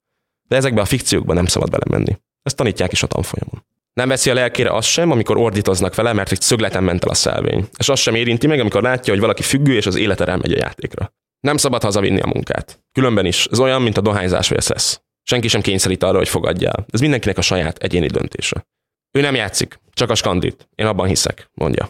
De 0.47 0.55
ezekbe 0.55 0.81
a 0.81 0.85
fikciókba 0.85 1.33
nem 1.33 1.45
szabad 1.45 1.69
belemenni. 1.69 2.17
Ezt 2.43 2.55
tanítják 2.55 2.91
is 2.91 3.03
a 3.03 3.07
tanfolyamon. 3.07 3.65
Nem 3.93 4.07
veszi 4.07 4.29
a 4.29 4.33
lelkére 4.33 4.71
azt 4.71 4.87
sem, 4.87 5.11
amikor 5.11 5.37
ordítoznak 5.37 5.95
vele, 5.95 6.13
mert 6.13 6.31
egy 6.31 6.41
szögleten 6.41 6.83
ment 6.83 7.03
el 7.03 7.09
a 7.09 7.13
szelvény. 7.13 7.67
És 7.77 7.89
azt 7.89 8.01
sem 8.01 8.15
érinti 8.15 8.47
meg, 8.47 8.59
amikor 8.59 8.81
látja, 8.81 9.13
hogy 9.13 9.21
valaki 9.21 9.41
függő, 9.41 9.75
és 9.75 9.85
az 9.85 9.95
élete 9.95 10.25
elmegy 10.25 10.53
a 10.53 10.57
játékra. 10.57 11.13
Nem 11.39 11.57
szabad 11.57 11.83
hazavinni 11.83 12.19
a 12.19 12.27
munkát. 12.27 12.83
Különben 12.91 13.25
is, 13.25 13.45
ez 13.51 13.59
olyan, 13.59 13.81
mint 13.81 13.97
a 13.97 14.01
dohányzás 14.01 14.49
vagy 14.49 14.57
a 14.57 14.61
szesz. 14.61 15.01
Senki 15.27 15.47
sem 15.47 15.61
kényszerít 15.61 16.03
arra, 16.03 16.17
hogy 16.17 16.29
fogadjál. 16.29 16.85
Ez 16.89 16.99
mindenkinek 16.99 17.37
a 17.37 17.41
saját 17.41 17.77
egyéni 17.77 18.07
döntése. 18.07 18.65
Ő 19.11 19.21
nem 19.21 19.35
játszik, 19.35 19.79
csak 19.93 20.09
a 20.09 20.15
skandit. 20.15 20.69
Én 20.75 20.85
abban 20.85 21.07
hiszek, 21.07 21.49
mondja. 21.53 21.89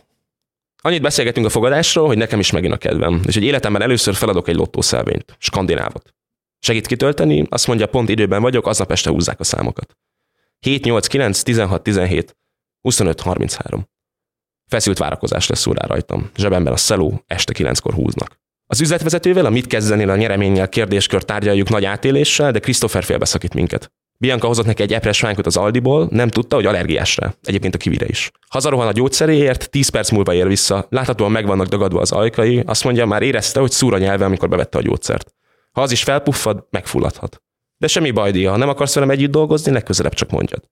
Annyit 0.82 1.02
beszélgetünk 1.02 1.46
a 1.46 1.50
fogadásról, 1.50 2.08
hogy 2.08 2.18
nekem 2.18 2.40
is 2.40 2.52
megint 2.52 2.74
a 2.74 2.78
kedvem, 2.78 3.22
és 3.28 3.36
egy 3.36 3.44
életemben 3.44 3.82
először 3.82 4.14
feladok 4.16 4.48
egy 4.48 4.56
lottószelvényt, 4.56 5.36
skandinávot. 5.40 6.14
Segít 6.60 6.88
kitölteni, 6.88 7.46
azt 7.50 7.68
mondja, 7.68 7.88
pont 7.88 8.10
időben 8.10 8.42
vagyok, 8.42 8.68
aznap 8.68 8.92
este 8.92 9.10
húzzák 9.10 9.40
a 9.40 9.44
számokat. 9.44 9.98
7, 10.60 10.84
8, 10.84 11.08
9, 11.08 11.42
16, 11.42 11.84
17, 11.84 12.38
25, 12.82 13.22
33. 13.22 13.88
Feszült 14.68 14.98
várakozás 14.98 15.48
lesz 15.48 15.66
rá 15.66 15.86
rajtam. 15.86 16.30
Zsebemben 16.36 16.74
a 16.74 16.78
szeló, 16.78 17.24
este 17.28 17.54
kilenckor 17.54 17.94
húznak. 17.94 18.40
Az 18.68 18.82
üzletvezetővel 18.82 19.46
a 19.46 19.50
mit 19.50 19.68
kezdenél 19.68 20.10
a 20.10 20.16
nyereménnyel 20.16 20.70
kérdéskör 20.70 21.24
tárgyaljuk 21.24 21.70
nagy 21.70 21.86
átéléssel, 21.86 22.52
de 22.52 22.60
Christopher 22.60 23.04
félbeszakít 23.04 23.54
minket. 23.54 23.92
Bianca 24.18 24.48
hozott 24.48 24.66
neki 24.66 24.82
egy 24.82 24.94
epres 24.94 25.20
fánkot 25.20 25.46
az 25.46 25.58
Aldiból, 25.58 26.08
nem 26.12 26.30
tudta, 26.30 26.56
hogy 26.56 26.66
allergiás 26.66 27.18
rá. 27.18 27.34
Egyébként 27.44 27.76
a 27.76 27.78
kivire 27.78 28.06
is. 28.06 28.32
Hazarohan 28.50 28.88
a 28.88 28.92
gyógyszeréért, 28.92 29.70
10 29.70 29.90
perc 29.90 30.12
múlva 30.12 30.34
ér 30.34 30.48
vissza, 30.48 30.86
láthatóan 30.90 31.32
meg 31.32 31.46
vannak 31.46 31.68
dagadva 31.68 32.00
az 32.00 32.12
ajkai, 32.12 32.64
azt 32.66 32.84
mondja, 32.84 33.06
már 33.06 33.22
érezte, 33.22 33.60
hogy 33.60 33.72
szúr 33.72 33.94
a 33.94 33.98
nyelve, 33.98 34.26
amikor 34.26 34.50
bevette 34.50 34.78
a 34.78 34.82
gyógyszert. 34.82 35.34
Ha 35.72 35.82
az 35.82 35.92
is 35.92 36.04
felpuffad, 36.04 36.68
megfulladhat. 36.70 37.42
De 37.78 37.88
semmi 37.88 38.12
baj, 38.12 38.32
Dia, 38.32 38.52
ha 38.52 38.58
nem 38.58 38.70
akarsz 38.70 38.94
velem 38.94 39.10
együtt 39.10 39.32
dolgozni, 39.32 39.72
legközelebb 39.72 40.14
csak 40.14 40.30
mondjad. 40.30 40.64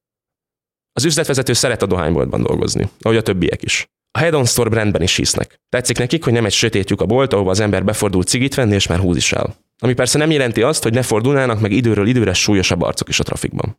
Az 0.92 1.04
üzletvezető 1.04 1.52
szeret 1.52 1.82
a 1.82 1.86
dohányboltban 1.86 2.42
dolgozni, 2.42 2.88
ahogy 3.00 3.16
a 3.16 3.22
többiek 3.22 3.62
is. 3.62 3.88
A 4.18 4.20
Head 4.20 4.34
On 4.34 4.44
Store 4.44 4.68
brandben 4.68 5.02
is 5.02 5.16
hisznek. 5.16 5.60
Tetszik 5.68 5.98
nekik, 5.98 6.24
hogy 6.24 6.32
nem 6.32 6.44
egy 6.44 6.52
sötét 6.52 6.90
lyuk 6.90 7.00
a 7.00 7.06
bolt, 7.06 7.32
ahova 7.32 7.50
az 7.50 7.60
ember 7.60 7.84
befordul 7.84 8.22
cigit 8.22 8.54
venni, 8.54 8.74
és 8.74 8.86
már 8.86 8.98
húz 8.98 9.16
is 9.16 9.32
el. 9.32 9.54
Ami 9.78 9.92
persze 9.94 10.18
nem 10.18 10.30
jelenti 10.30 10.62
azt, 10.62 10.82
hogy 10.82 10.92
ne 10.92 11.02
fordulnának 11.02 11.60
meg 11.60 11.72
időről 11.72 12.06
időre 12.06 12.32
súlyosabb 12.32 12.82
arcok 12.82 13.08
is 13.08 13.20
a 13.20 13.22
trafikban. 13.22 13.78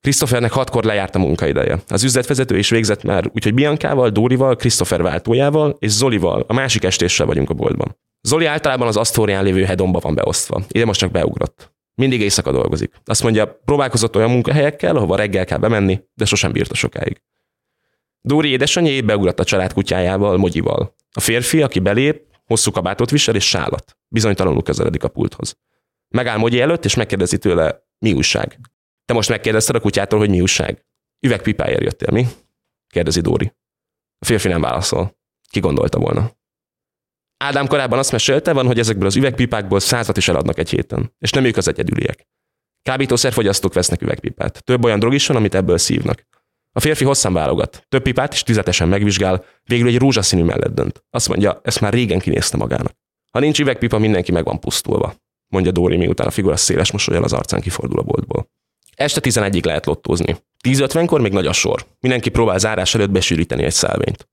Christophernek 0.00 0.52
hatkor 0.52 0.84
lejárt 0.84 1.14
a 1.14 1.18
munkaideje. 1.18 1.82
Az 1.88 2.04
üzletvezető 2.04 2.58
is 2.58 2.70
végzett 2.70 3.02
már, 3.02 3.30
úgyhogy 3.34 3.54
Biancával, 3.54 4.10
Dórival, 4.10 4.56
Christopher 4.56 5.02
váltójával 5.02 5.76
és 5.78 5.90
Zolival 5.90 6.44
a 6.48 6.52
másik 6.52 6.84
estéssel 6.84 7.26
vagyunk 7.26 7.50
a 7.50 7.54
boltban. 7.54 7.96
Zoli 8.22 8.46
általában 8.46 8.86
az 8.86 8.96
Asztórián 8.96 9.44
lévő 9.44 9.64
hedonba 9.64 9.98
van 9.98 10.14
beosztva. 10.14 10.62
Ide 10.68 10.84
most 10.84 11.00
csak 11.00 11.10
beugrott. 11.10 11.72
Mindig 11.94 12.20
éjszaka 12.20 12.52
dolgozik. 12.52 12.92
Azt 13.04 13.22
mondja, 13.22 13.60
próbálkozott 13.64 14.16
olyan 14.16 14.30
munkahelyekkel, 14.30 14.96
ahova 14.96 15.16
reggel 15.16 15.44
kell 15.44 15.58
bemenni, 15.58 16.00
de 16.14 16.24
sosem 16.24 16.52
bírta 16.52 16.74
sokáig. 16.74 17.20
Dóri 18.20 18.48
édesanyja 18.48 19.02
beugrott 19.02 19.40
a 19.40 19.44
család 19.44 19.72
kutyájával, 19.72 20.36
Mogyival. 20.36 20.94
A 21.12 21.20
férfi, 21.20 21.62
aki 21.62 21.78
belép, 21.78 22.26
hosszú 22.44 22.70
kabátot 22.70 23.10
visel 23.10 23.34
és 23.34 23.48
sálat. 23.48 23.96
Bizonytalanul 24.08 24.62
közeledik 24.62 25.04
a 25.04 25.08
pulthoz. 25.08 25.58
Megáll 26.08 26.38
Mogyi 26.38 26.60
előtt, 26.60 26.84
és 26.84 26.94
megkérdezi 26.94 27.38
tőle, 27.38 27.86
mi 27.98 28.12
újság. 28.12 28.60
Te 29.04 29.14
most 29.14 29.28
megkérdezted 29.28 29.74
a 29.74 29.80
kutyától, 29.80 30.18
hogy 30.18 30.30
mi 30.30 30.40
újság. 30.40 30.84
Üvegpipáért 31.20 31.82
jöttél, 31.82 32.12
mi? 32.12 32.26
Kérdezi 32.86 33.20
Dóri. 33.20 33.52
A 34.18 34.24
férfi 34.24 34.48
nem 34.48 34.60
válaszol. 34.60 35.18
Ki 35.50 35.60
gondolta 35.60 35.98
volna? 35.98 36.30
Ádám 37.36 37.66
korábban 37.66 37.98
azt 37.98 38.12
mesélte, 38.12 38.52
van, 38.52 38.66
hogy 38.66 38.78
ezekből 38.78 39.06
az 39.06 39.16
üvegpipákból 39.16 39.80
százat 39.80 40.16
is 40.16 40.28
eladnak 40.28 40.58
egy 40.58 40.70
héten, 40.70 41.14
és 41.18 41.30
nem 41.30 41.44
ők 41.44 41.56
az 41.56 41.68
egyedüliek. 41.68 42.28
Kábítószerfogyasztók 42.82 43.74
vesznek 43.74 44.02
üvegpipát. 44.02 44.64
Több 44.64 44.84
olyan 44.84 44.98
drog 44.98 45.14
is 45.14 45.26
van, 45.26 45.36
amit 45.36 45.54
ebből 45.54 45.78
szívnak. 45.78 46.26
A 46.72 46.80
férfi 46.80 47.04
hosszan 47.04 47.32
válogat. 47.32 47.84
Több 47.88 48.02
pipát 48.02 48.32
is 48.32 48.42
tüzetesen 48.42 48.88
megvizsgál, 48.88 49.44
végül 49.64 49.88
egy 49.88 49.98
rózsaszínű 49.98 50.42
mellett 50.42 50.74
dönt. 50.74 51.04
Azt 51.10 51.28
mondja, 51.28 51.60
ezt 51.62 51.80
már 51.80 51.92
régen 51.92 52.18
kinézte 52.18 52.56
magának. 52.56 52.92
Ha 53.30 53.38
nincs 53.38 53.60
üvegpipa, 53.60 53.98
mindenki 53.98 54.32
meg 54.32 54.44
van 54.44 54.60
pusztulva, 54.60 55.14
mondja 55.48 55.72
Dóri, 55.72 55.96
miután 55.96 56.26
a 56.26 56.30
figura 56.30 56.56
széles 56.56 56.92
mosolyal 56.92 57.24
az 57.24 57.32
arcán 57.32 57.60
kifordul 57.60 57.98
a 57.98 58.02
boltból. 58.02 58.50
Este 58.94 59.20
11-ig 59.22 59.64
lehet 59.64 59.86
lottózni. 59.86 60.36
10.50-kor 60.64 61.20
még 61.20 61.32
nagy 61.32 61.46
a 61.46 61.52
sor. 61.52 61.86
Mindenki 62.00 62.28
próbál 62.30 62.58
zárás 62.58 62.94
előtt 62.94 63.10
besűríteni 63.10 63.64
egy 63.64 63.72
szelvényt. 63.72 64.28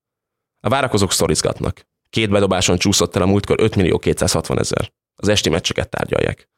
A 0.59 0.69
várakozók 0.69 1.11
sztorizgatnak. 1.11 1.87
Két 2.09 2.29
bedobáson 2.29 2.77
csúszott 2.77 3.15
el 3.15 3.21
a 3.21 3.25
múltkor 3.25 3.59
5 3.59 3.75
millió 3.75 3.99
260 3.99 4.59
ezer. 4.59 4.91
Az 5.15 5.27
esti 5.27 5.49
meccseket 5.49 5.89
tárgyalják. 5.89 6.49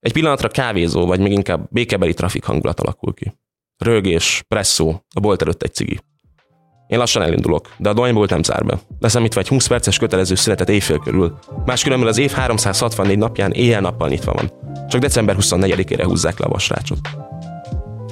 Egy 0.00 0.12
pillanatra 0.12 0.48
kávézó, 0.48 1.06
vagy 1.06 1.20
még 1.20 1.32
inkább 1.32 1.68
békebeli 1.70 2.14
trafik 2.14 2.44
hangulat 2.44 2.80
alakul 2.80 3.14
ki. 3.14 3.38
Rögés, 3.78 4.44
presszó, 4.48 5.04
a 5.14 5.20
bolt 5.20 5.42
előtt 5.42 5.62
egy 5.62 5.74
cigi. 5.74 6.00
Én 6.86 6.98
lassan 6.98 7.22
elindulok, 7.22 7.68
de 7.76 7.88
a 7.88 7.92
dohánybolt 7.92 8.30
nem 8.30 8.42
zár 8.42 8.64
be. 8.64 8.78
Leszámítva 8.98 9.40
egy 9.40 9.48
20 9.48 9.66
perces 9.66 9.98
kötelező 9.98 10.34
szünetet 10.34 10.68
éjfél 10.68 10.98
körül. 10.98 11.38
Máskülönben 11.64 12.08
az 12.08 12.18
év 12.18 12.32
364 12.32 13.18
napján 13.18 13.52
éjjel-nappal 13.52 14.08
nyitva 14.08 14.32
van. 14.32 14.52
Csak 14.88 15.00
december 15.00 15.36
24-ére 15.40 16.02
húzzák 16.04 16.38
le 16.38 16.46
a 16.46 16.48
vasrácsot. 16.48 16.98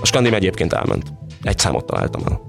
A 0.00 0.06
skandim 0.06 0.35
egyébként 0.35 0.73
elment. 0.73 1.12
Egy 1.42 1.58
számot 1.58 1.87
találtam 1.87 2.23
el. 2.28 2.40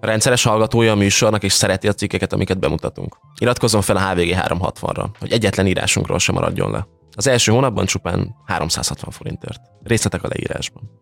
Rendszeres 0.00 0.42
hallgatója 0.42 0.92
a 0.92 0.96
műsornak 0.96 1.42
és 1.42 1.52
szereti 1.52 1.88
a 1.88 1.92
cikkeket, 1.92 2.32
amiket 2.32 2.58
bemutatunk. 2.58 3.16
Iratkozzon 3.38 3.82
fel 3.82 3.96
a 3.96 4.08
HVG 4.08 4.34
360-ra, 4.48 5.06
hogy 5.18 5.32
egyetlen 5.32 5.66
írásunkról 5.66 6.18
sem 6.18 6.34
maradjon 6.34 6.70
le. 6.70 6.86
Az 7.18 7.26
első 7.26 7.52
hónapban 7.52 7.86
csupán 7.86 8.34
360 8.46 9.10
forintért. 9.10 9.60
Részletek 9.82 10.22
a 10.22 10.28
leírásban. 10.28 11.00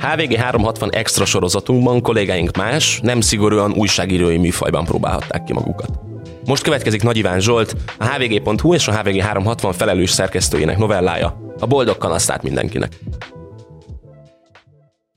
HVG 0.00 0.34
360 0.34 0.92
extra 0.92 1.24
sorozatunkban 1.24 2.02
kollégáink 2.02 2.56
más, 2.56 3.00
nem 3.00 3.20
szigorúan 3.20 3.72
újságírói 3.72 4.36
műfajban 4.36 4.84
próbálhatták 4.84 5.44
ki 5.44 5.52
magukat. 5.52 6.00
Most 6.44 6.62
következik 6.62 7.02
Nagy 7.02 7.16
Iván 7.16 7.40
Zsolt, 7.40 7.76
a 7.98 8.06
hvg.hu 8.06 8.74
és 8.74 8.88
a 8.88 8.98
HVG 8.98 9.20
360 9.20 9.72
felelős 9.72 10.10
szerkesztőjének 10.10 10.78
novellája, 10.78 11.54
a 11.58 11.66
boldog 11.66 11.98
kanasztát 11.98 12.42
mindenkinek. 12.42 12.98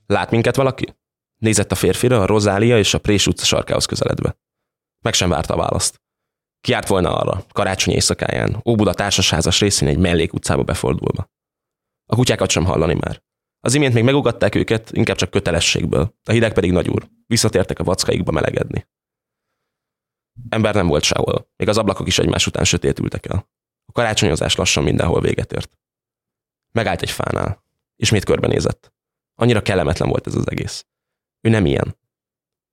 Lát 0.06 0.30
minket 0.30 0.56
valaki? 0.56 0.94
Nézett 1.36 1.72
a 1.72 1.74
férfira, 1.74 2.20
a 2.20 2.26
Rozália 2.26 2.78
és 2.78 2.94
a 2.94 2.98
Prés 2.98 3.26
utca 3.26 3.44
sarkához 3.44 3.84
közeledve. 3.84 4.36
Meg 5.00 5.12
sem 5.12 5.28
várta 5.28 5.54
a 5.54 5.56
választ. 5.56 6.00
Kiárt 6.62 6.88
volna 6.88 7.16
arra, 7.16 7.44
karácsony 7.52 7.94
éjszakáján, 7.94 8.60
Óbuda 8.64 8.94
társasházas 8.94 9.60
részén 9.60 9.88
egy 9.88 9.98
mellék 9.98 10.32
utcába 10.32 10.62
befordulva. 10.62 11.30
A 12.06 12.16
kutyákat 12.16 12.50
sem 12.50 12.64
hallani 12.64 12.94
már. 12.94 13.22
Az 13.60 13.74
imént 13.74 13.94
még 13.94 14.04
megugatták 14.04 14.54
őket, 14.54 14.90
inkább 14.90 15.16
csak 15.16 15.30
kötelességből. 15.30 16.14
A 16.24 16.32
hideg 16.32 16.52
pedig 16.52 16.72
nagy 16.72 16.88
úr. 16.88 17.08
Visszatértek 17.26 17.78
a 17.78 17.84
vackaikba 17.84 18.32
melegedni. 18.32 18.86
Ember 20.48 20.74
nem 20.74 20.86
volt 20.86 21.02
sehol. 21.02 21.50
Még 21.56 21.68
az 21.68 21.78
ablakok 21.78 22.06
is 22.06 22.18
egymás 22.18 22.46
után 22.46 22.64
sötétültek 22.64 23.26
el. 23.26 23.48
A 23.84 23.92
karácsonyozás 23.92 24.56
lassan 24.56 24.82
mindenhol 24.82 25.20
véget 25.20 25.52
ért. 25.52 25.78
Megállt 26.72 27.02
egy 27.02 27.10
fánál. 27.10 27.64
Ismét 27.96 28.24
körbenézett. 28.24 28.92
Annyira 29.34 29.62
kellemetlen 29.62 30.08
volt 30.08 30.26
ez 30.26 30.34
az 30.34 30.50
egész. 30.50 30.86
Ő 31.40 31.48
nem 31.48 31.66
ilyen. 31.66 31.98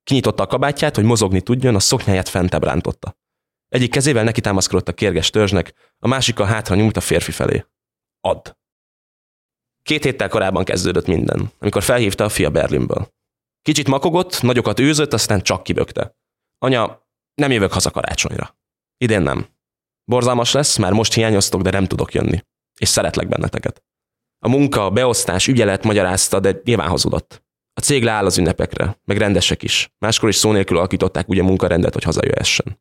Kinyitotta 0.03 0.43
a 0.43 0.48
kabátját, 0.48 0.96
hogy 0.96 1.03
mozogni 1.03 1.41
tudjon, 1.41 1.75
a 1.75 1.79
szoknyáját 1.79 2.29
fentebb 2.29 2.63
rántotta. 2.63 3.17
Egyik 3.70 3.92
kezével 3.92 4.24
neki 4.24 4.42
támaszkodott 4.42 4.88
a 4.88 4.94
kérges 4.94 5.30
törzsnek, 5.30 5.74
a 6.00 6.08
másikkal 6.08 6.46
hátra 6.46 6.76
nyúlt 6.76 6.98
a 6.98 7.02
férfi 7.02 7.32
felé. 7.32 7.66
Add. 8.22 8.52
Két 9.84 10.04
héttel 10.04 10.30
korábban 10.30 10.64
kezdődött 10.64 11.08
minden, 11.08 11.52
amikor 11.60 11.84
felhívta 11.84 12.24
a 12.24 12.30
fia 12.30 12.50
Berlinből. 12.50 13.14
Kicsit 13.62 13.88
makogott, 13.88 14.42
nagyokat 14.42 14.80
űzött, 14.80 15.14
aztán 15.14 15.42
csak 15.42 15.64
kibökte. 15.64 16.16
Anya, 16.58 17.08
nem 17.34 17.52
jövök 17.52 17.74
haza 17.74 17.92
karácsonyra. 17.92 18.58
Idén 18.98 19.22
nem. 19.22 19.48
Borzalmas 20.06 20.52
lesz, 20.52 20.78
már 20.78 20.92
most 20.92 21.14
hiányoztok, 21.14 21.62
de 21.62 21.72
nem 21.72 21.86
tudok 21.86 22.14
jönni. 22.14 22.44
És 22.80 22.88
szeretlek 22.88 23.28
benneteket. 23.28 23.84
A 24.40 24.50
munka, 24.50 24.86
a 24.86 24.90
beosztás, 24.90 25.48
ügyelet 25.48 25.84
magyarázta, 25.84 26.40
de 26.40 26.62
nyilván 26.64 26.90
hazudott. 26.90 27.44
A 27.74 27.82
cég 27.82 28.04
leáll 28.04 28.26
az 28.26 28.38
ünnepekre, 28.38 29.00
meg 29.04 29.18
rendesek 29.18 29.64
is. 29.64 29.94
Máskor 29.98 30.30
is 30.30 30.36
szó 30.36 30.52
nélkül 30.52 30.78
alakították 30.78 31.28
ugye 31.28 31.44
munkarendet, 31.44 31.94
hogy 31.94 32.04
hazajöhessen. 32.04 32.80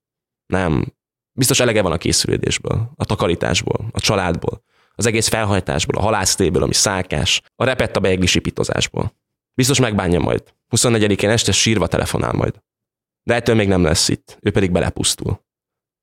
Nem. 0.53 0.93
Biztos 1.33 1.61
elege 1.61 1.83
van 1.83 1.93
a 1.93 1.99
készülődésből, 1.99 2.91
a 2.97 3.05
takarításból, 3.05 3.89
a 3.93 4.01
családból, 4.01 4.63
az 4.95 5.07
egész 5.07 5.29
felhajtásból, 5.29 6.01
a 6.01 6.03
halásztéből, 6.05 6.63
ami 6.63 6.75
szálkás, 6.75 7.43
a 7.57 7.65
repett 7.65 7.97
a 7.97 8.01
beegli 8.01 8.27
sipitozásból. 8.27 9.13
Biztos 9.55 9.81
megbánja 9.81 10.21
majd. 10.21 10.43
24-én 10.77 11.31
este 11.31 11.53
sírva 11.53 11.87
telefonál 11.87 12.33
majd. 12.33 12.55
De 13.23 13.35
ettől 13.35 13.55
még 13.55 13.69
nem 13.69 13.83
lesz 13.83 14.09
itt, 14.09 14.39
ő 14.41 14.51
pedig 14.51 14.71
belepusztul. 14.71 15.45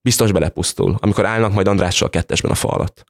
Biztos 0.01 0.31
belepusztul, 0.31 0.95
amikor 0.99 1.25
állnak 1.25 1.53
majd 1.53 1.67
Andrással 1.67 2.09
kettesben 2.09 2.51
a 2.51 2.55
fa 2.55 2.67
alatt. 2.67 3.03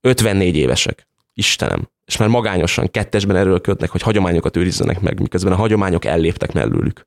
54 0.00 0.56
évesek. 0.56 1.08
Istenem. 1.34 1.88
És 2.04 2.16
már 2.16 2.28
magányosan, 2.28 2.90
kettesben 2.90 3.36
erőlködnek, 3.36 3.90
hogy 3.90 4.02
hagyományokat 4.02 4.56
őrizzenek 4.56 5.00
meg, 5.00 5.20
miközben 5.20 5.52
a 5.52 5.56
hagyományok 5.56 6.04
elléptek 6.04 6.52
mellőlük. 6.52 7.06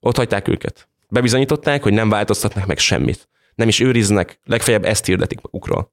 Ott 0.00 0.16
hagyták 0.16 0.48
őket. 0.48 0.88
Bebizonyították, 1.10 1.82
hogy 1.82 1.92
nem 1.92 2.08
változtatnak 2.08 2.66
meg 2.66 2.78
semmit. 2.78 3.28
Nem 3.54 3.68
is 3.68 3.80
őriznek, 3.80 4.40
legfeljebb 4.44 4.84
ezt 4.84 5.04
hirdetik 5.04 5.40
magukról. 5.40 5.92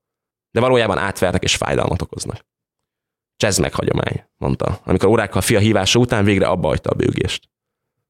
De 0.51 0.59
valójában 0.59 0.97
átvernek 0.97 1.43
és 1.43 1.55
fájdalmat 1.55 2.01
okoznak. 2.01 2.45
Csezd 3.37 3.61
meg 3.61 3.73
hagyomány, 3.73 4.25
mondta, 4.37 4.79
amikor 4.83 5.09
órákkal 5.09 5.41
fia 5.41 5.59
hívása 5.59 5.99
után 5.99 6.23
végre 6.23 6.47
abba 6.47 6.67
hagyta 6.67 6.89
a 6.89 6.95
bőgést. 6.95 7.49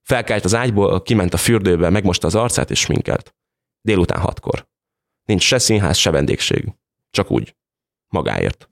Felkelt 0.02 0.46
az 0.46 0.56
ágyból, 0.56 1.02
kiment 1.02 1.34
a 1.34 1.38
fürdőbe, 1.38 1.90
megmosta 1.90 2.28
az 2.28 2.36
arcát 2.36 2.72
és 2.72 2.80
sminkelt. 2.80 3.36
Délután 3.82 4.20
hatkor. 4.20 4.68
Nincs 5.24 5.44
se 5.44 5.58
színház, 5.58 5.98
se 5.98 6.12
vendégség. 6.12 6.74
Csak 7.10 7.32
úgy. 7.32 7.56
Magáért. 8.08 8.70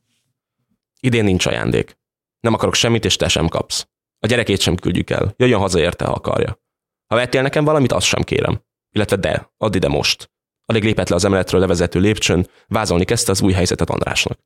Idén 1.00 1.24
nincs 1.24 1.46
ajándék. 1.46 1.98
Nem 2.40 2.54
akarok 2.54 2.74
semmit, 2.74 3.06
és 3.06 3.16
te 3.16 3.28
sem 3.28 3.48
kapsz. 3.48 3.88
A 4.20 4.28
gyerekét 4.28 4.60
sem 4.60 4.76
küldjük 4.76 5.10
el. 5.10 5.34
Jöjjön 5.38 5.60
haza 5.60 5.80
érte, 5.80 6.06
ha 6.06 6.12
akarja. 6.12 6.60
Ha 7.08 7.16
vettél 7.16 7.42
nekem 7.42 7.64
valamit, 7.64 7.92
azt 7.92 8.06
sem 8.06 8.22
kérem. 8.22 8.64
Illetve 8.96 9.16
de, 9.16 9.54
add 9.58 9.76
ide 9.76 9.88
most. 9.88 10.32
Alig 10.66 10.84
lépett 10.84 11.10
le 11.10 11.16
az 11.16 11.26
emeletről 11.26 11.60
levezető 11.60 12.00
lépcsőn, 12.00 12.48
vázolni 12.68 13.06
kezdte 13.06 13.32
az 13.32 13.42
új 13.42 13.54
helyzetet 13.54 13.90
Andrásnak. 13.90 14.40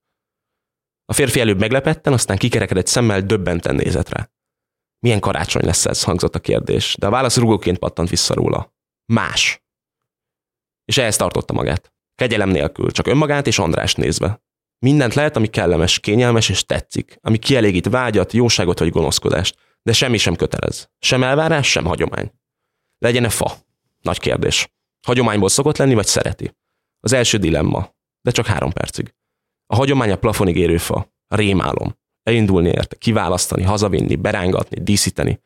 A 1.06 1.13
férfi 1.13 1.39
előbb 1.39 1.60
meglepetten, 1.60 2.13
aztán 2.13 2.38
kikerekedett 2.38 2.88
szemmel 2.88 3.22
döbbenten 3.22 3.75
nézett 3.75 4.10
rá. 4.10 4.30
Milyen 5.00 5.20
karácsony 5.20 5.66
lesz 5.66 5.86
ez, 5.86 6.04
hangzott 6.04 6.36
a 6.36 6.39
kérdés, 6.39 6.96
de 7.00 7.08
a 7.08 7.10
válasz 7.10 7.38
rugóként 7.38 7.78
pattant 7.78 8.10
vissza 8.10 8.34
róla. 8.34 8.74
Más. 9.06 9.63
És 10.86 10.98
ehhez 10.98 11.16
tartotta 11.16 11.54
magát. 11.54 11.94
Kegyelem 12.16 12.50
nélkül, 12.50 12.92
csak 12.92 13.08
önmagát 13.08 13.48
és 13.48 13.60
Andrást 13.60 13.98
nézve. 13.98 14.44
Mindent 14.80 15.13
lehet, 15.13 15.36
ami 15.36 15.48
kellemes, 15.48 16.00
kényelmes 16.00 16.50
és 16.50 16.66
tetszik, 16.66 17.18
ami 17.22 17.38
kielégít 17.38 17.89
vágyat, 17.89 18.34
jóságot 18.34 18.80
vagy 18.80 18.89
gonoszkodást, 18.89 19.58
de 19.82 19.94
semmi 19.94 20.18
sem 20.18 20.36
kötelez. 20.36 20.89
Sem 21.00 21.24
elvárás, 21.24 21.70
sem 21.70 21.86
hagyomány. 21.86 22.32
Legyen-e 23.00 23.29
fa? 23.29 23.56
Nagy 24.01 24.20
kérdés. 24.20 24.74
Hagyományból 25.01 25.50
szokott 25.50 25.77
lenni, 25.77 25.94
vagy 25.94 26.06
szereti? 26.06 26.58
Az 27.00 27.13
első 27.13 27.38
dilemma, 27.38 27.96
de 28.22 28.32
csak 28.32 28.46
három 28.46 28.72
percig. 28.72 29.13
A 29.65 29.75
hagyomány 29.75 30.12
a 30.12 30.18
plafonig 30.18 30.56
érő 30.56 30.77
fa, 30.77 31.13
rémálom. 31.27 31.98
Elindulni 32.24 32.68
érte, 32.68 32.96
kiválasztani, 32.96 33.63
hazavinni, 33.63 34.15
berángatni, 34.15 34.84
díszíteni. 34.84 35.41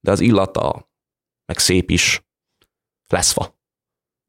De 0.00 0.10
az 0.10 0.20
illata, 0.20 0.90
meg 1.44 1.58
szép 1.58 1.90
is, 1.90 2.26
lesz 3.06 3.32
fa. 3.32 3.58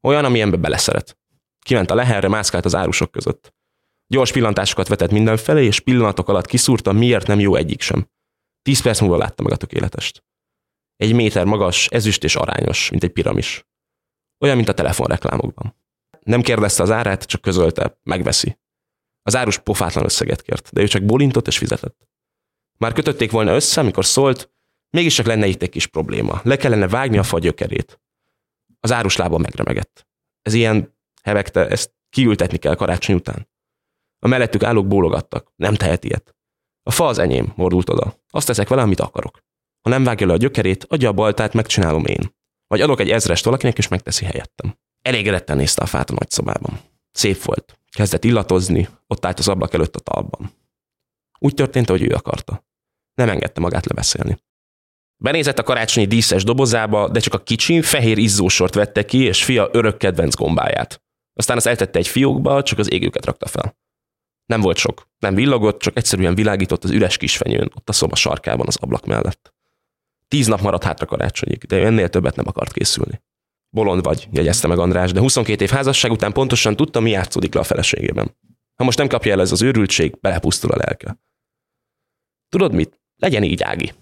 Olyan, 0.00 0.24
ami 0.24 0.40
ember 0.40 0.60
beleszeret. 0.60 1.18
Kiment 1.60 1.90
a 1.90 1.94
leherre, 1.94 2.28
mászkált 2.28 2.64
az 2.64 2.74
árusok 2.74 3.10
között. 3.10 3.54
Gyors 4.06 4.32
pillantásokat 4.32 4.88
vetett 4.88 5.10
mindenfelé, 5.10 5.64
és 5.64 5.80
pillanatok 5.80 6.28
alatt 6.28 6.46
kiszúrta, 6.46 6.92
miért 6.92 7.26
nem 7.26 7.40
jó 7.40 7.54
egyik 7.54 7.80
sem. 7.80 8.10
Tíz 8.62 8.82
perc 8.82 9.00
múlva 9.00 9.16
látta 9.16 9.42
meg 9.42 9.52
a 9.52 9.56
tökéletest. 9.56 10.24
Egy 10.98 11.14
méter 11.14 11.44
magas, 11.44 11.86
ezüst 11.86 12.24
és 12.24 12.36
arányos, 12.36 12.90
mint 12.90 13.04
egy 13.04 13.10
piramis. 13.10 13.66
Olyan, 14.38 14.56
mint 14.56 14.68
a 14.68 14.74
telefonreklámokban. 14.74 15.76
Nem 16.20 16.42
kérdezte 16.42 16.82
az 16.82 16.90
árát, 16.90 17.24
csak 17.24 17.40
közölte, 17.40 17.98
megveszi. 18.02 18.58
Az 19.22 19.36
árus 19.36 19.58
pofátlan 19.58 20.04
összeget 20.04 20.42
kért, 20.42 20.72
de 20.72 20.80
ő 20.80 20.86
csak 20.86 21.04
bólintott 21.04 21.46
és 21.46 21.58
fizetett. 21.58 22.08
Már 22.78 22.92
kötötték 22.92 23.30
volna 23.30 23.54
össze, 23.54 23.80
amikor 23.80 24.04
szólt, 24.04 24.50
mégis 24.90 25.14
csak 25.14 25.26
lenne 25.26 25.46
itt 25.46 25.62
egy 25.62 25.68
kis 25.68 25.86
probléma. 25.86 26.40
Le 26.44 26.56
kellene 26.56 26.88
vágni 26.88 27.18
a 27.18 27.22
fa 27.22 27.38
gyökerét. 27.38 28.00
Az 28.80 28.92
árus 28.92 29.16
lába 29.16 29.38
megremegett. 29.38 30.06
Ez 30.42 30.54
ilyen 30.54 30.96
hevegte, 31.22 31.68
ezt 31.68 31.92
kiültetni 32.10 32.58
kell 32.58 32.74
karácsony 32.74 33.14
után. 33.14 33.48
A 34.18 34.28
mellettük 34.28 34.62
állók 34.62 34.86
bólogattak. 34.86 35.52
Nem 35.56 35.74
tehet 35.74 36.04
ilyet. 36.04 36.36
A 36.82 36.90
fa 36.90 37.06
az 37.06 37.18
enyém, 37.18 37.52
mordult 37.56 37.90
oda. 37.90 38.14
Azt 38.30 38.46
teszek 38.46 38.68
vele, 38.68 38.82
amit 38.82 39.00
akarok. 39.00 39.46
Ha 39.88 39.94
nem 39.94 40.04
vágja 40.04 40.26
le 40.26 40.32
a 40.32 40.36
gyökerét, 40.36 40.84
adja 40.88 41.08
a 41.08 41.12
baltát, 41.12 41.52
megcsinálom 41.52 42.04
én. 42.04 42.34
Vagy 42.66 42.80
adok 42.80 43.00
egy 43.00 43.10
ezrest 43.10 43.44
valakinek, 43.44 43.78
és 43.78 43.88
megteszi 43.88 44.24
helyettem. 44.24 44.78
Elégedetten 45.02 45.56
nézte 45.56 45.82
a 45.82 45.86
fát 45.86 46.10
a 46.10 46.14
nagyszobában. 46.14 46.80
Szép 47.10 47.42
volt. 47.42 47.78
Kezdett 47.90 48.24
illatozni, 48.24 48.88
ott 49.06 49.26
állt 49.26 49.38
az 49.38 49.48
ablak 49.48 49.74
előtt 49.74 49.96
a 49.96 50.00
talpban. 50.00 50.52
Úgy 51.38 51.54
történt, 51.54 51.88
ahogy 51.88 52.02
ő 52.02 52.14
akarta. 52.14 52.66
Nem 53.14 53.28
engedte 53.28 53.60
magát 53.60 53.86
lebeszélni. 53.86 54.38
Benézett 55.22 55.58
a 55.58 55.62
karácsonyi 55.62 56.06
díszes 56.06 56.44
dobozába, 56.44 57.08
de 57.08 57.20
csak 57.20 57.34
a 57.34 57.42
kicsi, 57.42 57.82
fehér 57.82 58.18
izzósort 58.18 58.74
vette 58.74 59.04
ki, 59.04 59.18
és 59.18 59.44
fia 59.44 59.68
örök 59.72 59.98
kedvenc 59.98 60.34
gombáját. 60.34 61.02
Aztán 61.32 61.56
az 61.56 61.66
eltette 61.66 61.98
egy 61.98 62.08
fiókba, 62.08 62.62
csak 62.62 62.78
az 62.78 62.92
égőket 62.92 63.24
rakta 63.24 63.46
fel. 63.46 63.76
Nem 64.46 64.60
volt 64.60 64.76
sok. 64.76 65.08
Nem 65.18 65.34
villogott, 65.34 65.78
csak 65.78 65.96
egyszerűen 65.96 66.34
világított 66.34 66.84
az 66.84 66.90
üres 66.90 67.16
kisfenyőn, 67.16 67.70
ott 67.74 67.88
a 67.88 67.92
szoba 67.92 68.16
sarkában 68.16 68.66
az 68.66 68.76
ablak 68.76 69.06
mellett. 69.06 69.56
Tíz 70.28 70.46
nap 70.46 70.60
maradt 70.60 70.84
hátra 70.84 71.06
karácsonyig, 71.06 71.64
de 71.64 71.84
ennél 71.84 72.08
többet 72.08 72.36
nem 72.36 72.48
akart 72.48 72.72
készülni. 72.72 73.22
Bolond 73.70 74.02
vagy, 74.02 74.28
jegyezte 74.32 74.66
meg 74.66 74.78
András, 74.78 75.12
de 75.12 75.20
22 75.20 75.64
év 75.64 75.70
házasság 75.70 76.10
után 76.10 76.32
pontosan 76.32 76.76
tudta, 76.76 77.00
mi 77.00 77.10
játszódik 77.10 77.54
le 77.54 77.60
a 77.60 77.64
feleségében. 77.64 78.36
Ha 78.74 78.84
most 78.84 78.98
nem 78.98 79.08
kapja 79.08 79.32
el 79.32 79.40
ez 79.40 79.52
az 79.52 79.62
őrültség, 79.62 80.20
belepusztul 80.20 80.70
a 80.70 80.76
lelke. 80.76 81.18
Tudod 82.48 82.74
mit? 82.74 83.00
Legyen 83.16 83.42
így, 83.42 83.62
Ági. 83.62 83.92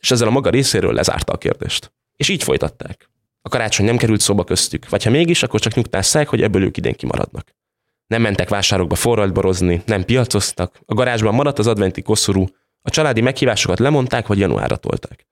És 0.00 0.10
ezzel 0.10 0.28
a 0.28 0.30
maga 0.30 0.50
részéről 0.50 0.92
lezárta 0.92 1.32
a 1.32 1.38
kérdést. 1.38 1.92
És 2.16 2.28
így 2.28 2.42
folytatták. 2.42 3.10
A 3.42 3.48
karácsony 3.48 3.86
nem 3.86 3.96
került 3.96 4.20
szóba 4.20 4.44
köztük, 4.44 4.88
vagy 4.88 5.02
ha 5.02 5.10
mégis, 5.10 5.42
akkor 5.42 5.60
csak 5.60 5.74
nyugtásszák, 5.74 6.28
hogy 6.28 6.42
ebből 6.42 6.62
ők 6.62 6.76
idén 6.76 6.94
kimaradnak. 6.94 7.54
Nem 8.06 8.22
mentek 8.22 8.48
vásárokba 8.48 8.94
forralt 8.94 9.32
borozni, 9.32 9.82
nem 9.86 10.04
piacoztak, 10.04 10.80
a 10.84 10.94
garázsban 10.94 11.34
maradt 11.34 11.58
az 11.58 11.66
adventi 11.66 12.02
koszorú, 12.02 12.46
a 12.82 12.90
családi 12.90 13.20
meghívásokat 13.20 13.78
lemondták, 13.78 14.26
vagy 14.26 14.38
januárra 14.38 14.76
tolták. 14.76 15.26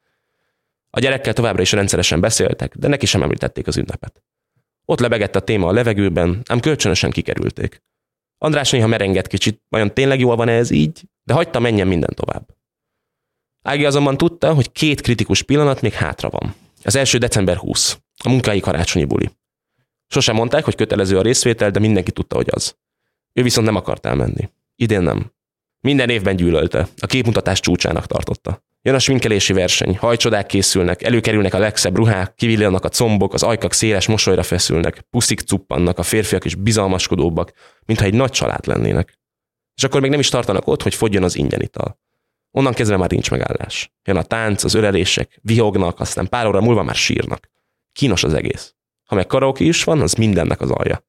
A 0.94 1.00
gyerekkel 1.00 1.32
továbbra 1.32 1.62
is 1.62 1.72
rendszeresen 1.72 2.20
beszéltek, 2.20 2.76
de 2.76 2.88
neki 2.88 3.06
sem 3.06 3.22
említették 3.22 3.66
az 3.66 3.76
ünnepet. 3.76 4.22
Ott 4.84 5.00
lebegett 5.00 5.36
a 5.36 5.40
téma 5.40 5.66
a 5.66 5.72
levegőben, 5.72 6.42
ám 6.48 6.60
kölcsönösen 6.60 7.10
kikerülték. 7.10 7.82
András 8.38 8.70
néha 8.70 8.86
merengett 8.86 9.26
kicsit, 9.26 9.62
vajon 9.68 9.94
tényleg 9.94 10.20
jól 10.20 10.36
van 10.36 10.48
ez 10.48 10.70
így, 10.70 11.02
de 11.24 11.32
hagyta 11.32 11.60
menjen 11.60 11.86
minden 11.86 12.14
tovább. 12.14 12.46
Ági 13.62 13.84
azonban 13.84 14.16
tudta, 14.16 14.54
hogy 14.54 14.72
két 14.72 15.00
kritikus 15.00 15.42
pillanat 15.42 15.80
még 15.80 15.92
hátra 15.92 16.30
van. 16.30 16.54
Az 16.84 16.96
első 16.96 17.18
december 17.18 17.56
20, 17.56 17.98
a 18.24 18.28
munkái 18.28 18.60
karácsonyi 18.60 19.04
buli. 19.04 19.30
Sosem 20.06 20.34
mondták, 20.34 20.64
hogy 20.64 20.74
kötelező 20.74 21.18
a 21.18 21.22
részvétel, 21.22 21.70
de 21.70 21.78
mindenki 21.78 22.10
tudta, 22.10 22.36
hogy 22.36 22.48
az. 22.50 22.76
Ő 23.32 23.42
viszont 23.42 23.66
nem 23.66 23.76
akart 23.76 24.06
elmenni. 24.06 24.50
Idén 24.76 25.02
nem. 25.02 25.32
Minden 25.80 26.08
évben 26.08 26.36
gyűlölte. 26.36 26.88
A 26.96 27.06
képmutatás 27.06 27.60
csúcsának 27.60 28.06
tartotta. 28.06 28.62
Jön 28.84 28.94
a 28.94 28.98
sminkelési 28.98 29.52
verseny, 29.52 29.96
hajcsodák 29.96 30.46
készülnek, 30.46 31.02
előkerülnek 31.02 31.54
a 31.54 31.58
legszebb 31.58 31.96
ruhák, 31.96 32.34
kivillanak 32.34 32.84
a 32.84 32.88
combok, 32.88 33.34
az 33.34 33.42
ajkak 33.42 33.72
széles 33.72 34.06
mosolyra 34.06 34.42
feszülnek, 34.42 35.00
puszik 35.00 35.40
cuppannak, 35.40 35.98
a 35.98 36.02
férfiak 36.02 36.44
is 36.44 36.54
bizalmaskodóbbak, 36.54 37.52
mintha 37.84 38.04
egy 38.04 38.14
nagy 38.14 38.30
család 38.30 38.66
lennének. 38.66 39.18
És 39.74 39.84
akkor 39.84 40.00
még 40.00 40.10
nem 40.10 40.20
is 40.20 40.28
tartanak 40.28 40.66
ott, 40.66 40.82
hogy 40.82 40.94
fogjon 40.94 41.22
az 41.22 41.36
ingyen 41.36 41.60
ital. 41.60 41.98
Onnan 42.50 42.72
kezdve 42.72 42.96
már 42.96 43.10
nincs 43.10 43.30
megállás. 43.30 43.92
Jön 44.04 44.16
a 44.16 44.22
tánc, 44.22 44.64
az 44.64 44.74
ölelések, 44.74 45.38
vihognak, 45.42 46.00
aztán 46.00 46.28
pár 46.28 46.46
óra 46.46 46.60
múlva 46.60 46.82
már 46.82 46.94
sírnak. 46.94 47.48
Kínos 47.92 48.24
az 48.24 48.34
egész. 48.34 48.74
Ha 49.04 49.14
meg 49.14 49.26
karaoke 49.26 49.64
is 49.64 49.84
van, 49.84 50.00
az 50.00 50.12
mindennek 50.12 50.60
az 50.60 50.70
alja. 50.70 51.06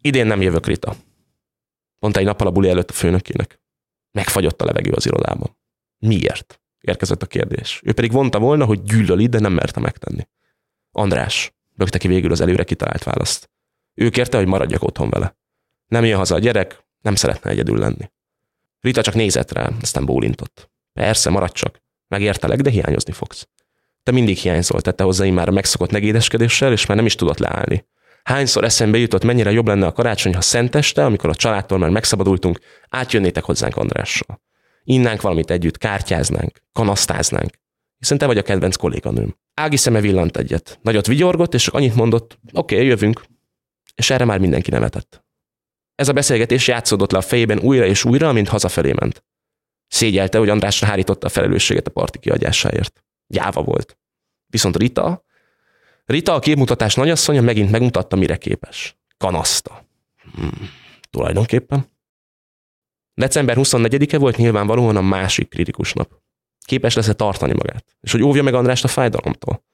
Idén 0.00 0.26
nem 0.26 0.42
jövök, 0.42 0.66
Rita. 0.66 0.94
Mondta 1.98 2.20
egy 2.20 2.26
nappal 2.26 2.46
a 2.46 2.50
buli 2.50 2.68
előtt 2.68 2.90
a 2.90 2.92
főnökének. 2.92 3.60
Megfagyott 4.10 4.62
a 4.62 4.64
levegő 4.64 4.90
az 4.92 5.06
irodában. 5.06 5.58
Miért? 5.98 6.61
Érkezett 6.82 7.22
a 7.22 7.26
kérdés. 7.26 7.80
Ő 7.84 7.92
pedig 7.92 8.12
vonta 8.12 8.38
volna, 8.38 8.64
hogy 8.64 8.82
gyűlöli, 8.82 9.26
de 9.26 9.38
nem 9.38 9.52
merte 9.52 9.80
megtenni. 9.80 10.28
András, 10.92 11.52
lökte 11.76 11.98
ki 11.98 12.08
végül 12.08 12.32
az 12.32 12.40
előre 12.40 12.64
kitalált 12.64 13.02
választ. 13.02 13.50
Ő 13.94 14.08
kérte, 14.08 14.36
hogy 14.36 14.46
maradjak 14.46 14.82
otthon 14.82 15.10
vele. 15.10 15.36
Nem 15.86 16.04
jön 16.04 16.16
haza 16.16 16.34
a 16.34 16.38
gyerek, 16.38 16.84
nem 17.00 17.14
szeretne 17.14 17.50
egyedül 17.50 17.78
lenni. 17.78 18.10
Rita 18.80 19.02
csak 19.02 19.14
nézett 19.14 19.52
rá, 19.52 19.70
aztán 19.80 20.04
bólintott. 20.04 20.70
Persze, 20.92 21.30
maradj 21.30 21.52
csak. 21.52 21.82
Megértelek, 22.08 22.60
de 22.60 22.70
hiányozni 22.70 23.12
fogsz. 23.12 23.48
Te 24.02 24.12
mindig 24.12 24.36
hiányzol, 24.36 24.80
tette 24.80 25.04
hozzá 25.04 25.30
már 25.30 25.48
a 25.48 25.52
megszokott 25.52 25.90
negédeskedéssel, 25.90 26.72
és 26.72 26.86
már 26.86 26.96
nem 26.96 27.06
is 27.06 27.14
tudott 27.14 27.38
leállni. 27.38 27.86
Hányszor 28.22 28.64
eszembe 28.64 28.98
jutott, 28.98 29.24
mennyire 29.24 29.50
jobb 29.50 29.66
lenne 29.66 29.86
a 29.86 29.92
karácsony, 29.92 30.34
ha 30.34 30.40
szenteste, 30.40 31.04
amikor 31.04 31.30
a 31.30 31.34
családtól 31.34 31.78
már 31.78 31.90
megszabadultunk, 31.90 32.60
átjönnétek 32.88 33.44
hozzánk 33.44 33.76
Andrással. 33.76 34.40
Innánk 34.84 35.20
valamit 35.20 35.50
együtt, 35.50 35.78
kártyáznánk, 35.78 36.62
kanasztáznánk. 36.72 37.50
Hiszen 37.98 38.18
te 38.18 38.26
vagy 38.26 38.38
a 38.38 38.42
kedvenc 38.42 38.76
kolléganőm. 38.76 39.36
Ági 39.54 39.76
szeme 39.76 40.00
villant 40.00 40.36
egyet. 40.36 40.78
Nagyot 40.82 41.06
vigyorgott, 41.06 41.54
és 41.54 41.62
csak 41.62 41.74
annyit 41.74 41.94
mondott, 41.94 42.38
oké, 42.52 42.74
okay, 42.74 42.86
jövünk. 42.86 43.22
És 43.94 44.10
erre 44.10 44.24
már 44.24 44.38
mindenki 44.38 44.70
nevetett. 44.70 45.24
Ez 45.94 46.08
a 46.08 46.12
beszélgetés 46.12 46.68
játszódott 46.68 47.10
le 47.12 47.18
a 47.18 47.22
fejében 47.22 47.58
újra 47.58 47.86
és 47.86 48.04
újra, 48.04 48.32
mint 48.32 48.48
hazafelé 48.48 48.92
ment. 48.92 49.24
Szégyelte, 49.88 50.38
hogy 50.38 50.48
Andrásra 50.48 50.86
hárította 50.86 51.26
a 51.26 51.30
felelősséget 51.30 51.86
a 51.86 51.90
parti 51.90 52.18
kiadásáért. 52.18 53.04
Gyáva 53.26 53.62
volt. 53.62 53.98
Viszont 54.46 54.76
Rita, 54.76 55.24
Rita 56.04 56.34
a 56.34 56.38
képmutatás 56.38 56.94
nagyasszonya 56.94 57.40
megint 57.40 57.70
megmutatta, 57.70 58.16
mire 58.16 58.36
képes. 58.36 58.98
Kanaszta. 59.18 59.86
Hmm, 60.34 60.70
tulajdonképpen. 61.10 61.91
December 63.22 63.56
24-e 63.58 64.18
volt 64.18 64.36
nyilvánvalóan 64.36 64.96
a 64.96 65.00
másik 65.00 65.48
kritikus 65.48 65.92
nap. 65.92 66.10
Képes 66.66 66.94
lesz-e 66.94 67.12
tartani 67.12 67.52
magát, 67.52 67.84
és 68.00 68.12
hogy 68.12 68.22
óvja 68.22 68.42
meg 68.42 68.54
Andrást 68.54 68.84
a 68.84 68.88
fájdalomtól. 68.88 69.64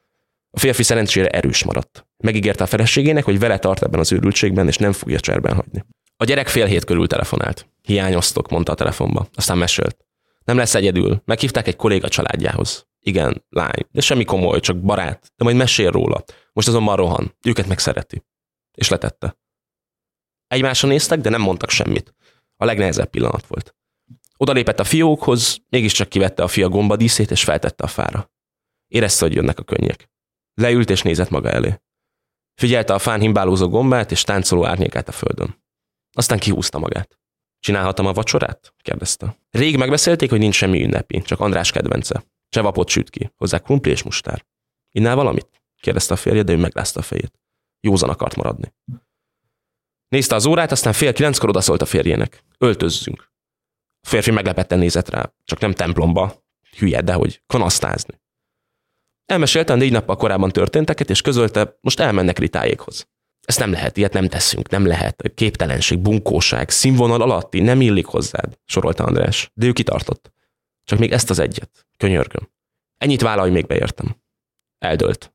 A 0.50 0.58
férfi 0.58 0.82
szerencsére 0.82 1.28
erős 1.28 1.64
maradt. 1.64 2.06
Megígérte 2.16 2.64
a 2.64 2.66
feleségének, 2.66 3.24
hogy 3.24 3.38
vele 3.38 3.58
tart 3.58 3.82
ebben 3.82 4.00
az 4.00 4.12
őrültségben, 4.12 4.66
és 4.68 4.76
nem 4.76 4.92
fogja 4.92 5.20
cserben 5.20 5.54
hagyni. 5.54 5.84
A 6.16 6.24
gyerek 6.24 6.48
fél 6.48 6.66
hét 6.66 6.84
körül 6.84 7.06
telefonált. 7.06 7.68
Hiányoztok, 7.82 8.48
mondta 8.48 8.72
a 8.72 8.74
telefonba. 8.74 9.28
Aztán 9.34 9.58
mesélt. 9.58 10.06
Nem 10.44 10.56
lesz 10.56 10.74
egyedül. 10.74 11.22
Meghívták 11.24 11.66
egy 11.66 11.76
kolléga 11.76 12.08
családjához. 12.08 12.86
Igen, 13.00 13.44
lány, 13.48 13.86
de 13.90 14.00
semmi 14.00 14.24
komoly, 14.24 14.60
csak 14.60 14.80
barát. 14.80 15.32
De 15.36 15.44
majd 15.44 15.56
mesél 15.56 15.90
róla. 15.90 16.24
Most 16.52 16.68
azonban 16.68 16.96
rohan. 16.96 17.36
Őket 17.46 17.66
megszereti. 17.66 18.24
És 18.74 18.88
letette. 18.88 19.36
Egymásra 20.46 20.88
néztek, 20.88 21.20
de 21.20 21.30
nem 21.30 21.40
mondtak 21.40 21.70
semmit. 21.70 22.14
A 22.60 22.64
legnehezebb 22.64 23.10
pillanat 23.10 23.46
volt. 23.46 23.74
Oda 24.36 24.52
lépett 24.52 24.80
a 24.80 24.84
fiókhoz, 24.84 25.58
mégiscsak 25.68 26.08
kivette 26.08 26.42
a 26.42 26.48
fia 26.48 26.68
gombadíszét, 26.68 27.30
és 27.30 27.44
feltette 27.44 27.84
a 27.84 27.86
fára. 27.86 28.30
Érezte, 28.86 29.24
hogy 29.24 29.34
jönnek 29.34 29.58
a 29.58 29.62
könnyek. 29.62 30.10
Leült 30.54 30.90
és 30.90 31.02
nézett 31.02 31.30
maga 31.30 31.50
elé. 31.50 31.80
Figyelte 32.54 32.94
a 32.94 32.98
fán 32.98 33.20
himbálózó 33.20 33.68
gombát 33.68 34.10
és 34.10 34.22
táncoló 34.22 34.66
árnyékát 34.66 35.08
a 35.08 35.12
földön. 35.12 35.62
Aztán 36.12 36.38
kihúzta 36.38 36.78
magát. 36.78 37.18
Csinálhatom 37.60 38.06
a 38.06 38.12
vacsorát? 38.12 38.74
kérdezte. 38.82 39.36
Rég 39.50 39.76
megbeszélték, 39.76 40.30
hogy 40.30 40.38
nincs 40.38 40.54
semmi 40.54 40.82
ünnepi, 40.82 41.22
csak 41.22 41.40
András 41.40 41.70
kedvence. 41.70 42.24
Csevapot 42.48 42.88
süt 42.88 43.10
ki, 43.10 43.32
hozzá 43.36 43.58
krumpli 43.58 43.90
és 43.90 44.02
mustár. 44.02 44.46
Innál 44.90 45.16
valamit? 45.16 45.48
kérdezte 45.80 46.14
a 46.14 46.16
férje, 46.16 46.42
de 46.42 46.52
ő 46.52 46.56
megrázta 46.56 47.00
a 47.00 47.02
fejét. 47.02 47.38
Józan 47.80 48.08
akart 48.08 48.36
maradni. 48.36 48.74
Nézte 50.08 50.34
az 50.34 50.46
órát, 50.46 50.72
aztán 50.72 50.92
fél 50.92 51.12
kilenckor 51.12 51.48
odaszólt 51.48 51.82
a 51.82 51.86
férjének. 51.86 52.44
Öltözzünk. 52.58 53.32
A 54.00 54.08
férfi 54.08 54.30
meglepetten 54.30 54.78
nézett 54.78 55.08
rá, 55.08 55.32
csak 55.44 55.58
nem 55.58 55.72
templomba, 55.72 56.44
hülye, 56.78 57.00
de 57.00 57.12
hogy 57.12 57.42
kanasztázni. 57.46 58.20
Elmesélte 59.26 59.72
a 59.72 59.76
négy 59.76 59.92
nappal 59.92 60.16
korábban 60.16 60.50
történteket, 60.50 61.10
és 61.10 61.20
közölte, 61.20 61.78
most 61.80 62.00
elmennek 62.00 62.38
Ritájékhoz. 62.38 63.08
Ezt 63.46 63.58
nem 63.58 63.72
lehet, 63.72 63.96
ilyet 63.96 64.12
nem 64.12 64.28
teszünk, 64.28 64.68
nem 64.68 64.86
lehet. 64.86 65.32
Képtelenség, 65.34 65.98
bunkóság, 65.98 66.70
színvonal 66.70 67.22
alatti, 67.22 67.60
nem 67.60 67.80
illik 67.80 68.06
hozzád, 68.06 68.58
sorolta 68.64 69.04
András. 69.04 69.50
De 69.54 69.66
ő 69.66 69.72
kitartott. 69.72 70.32
Csak 70.84 70.98
még 70.98 71.12
ezt 71.12 71.30
az 71.30 71.38
egyet. 71.38 71.86
Könyörgöm. 71.96 72.50
Ennyit 72.98 73.20
vállalj 73.20 73.50
még 73.50 73.66
beértem. 73.66 74.16
Eldölt. 74.78 75.32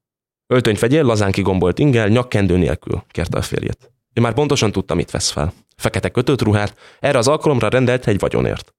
Öltönyt 0.47 0.79
vegyél, 0.79 1.03
lazán 1.03 1.31
kigombolt 1.31 1.79
ingel, 1.79 2.07
nyakkendő 2.07 2.57
nélkül, 2.57 3.03
kérte 3.07 3.37
a 3.37 3.41
férjet. 3.41 3.92
Ő 4.13 4.21
már 4.21 4.33
pontosan 4.33 4.71
tudta, 4.71 4.95
mit 4.95 5.11
vesz 5.11 5.29
fel. 5.29 5.53
Fekete 5.75 6.09
kötött 6.09 6.41
ruhát, 6.41 6.77
erre 6.99 7.17
az 7.17 7.27
alkalomra 7.27 7.69
rendelte 7.69 8.11
egy 8.11 8.19
vagyonért. 8.19 8.73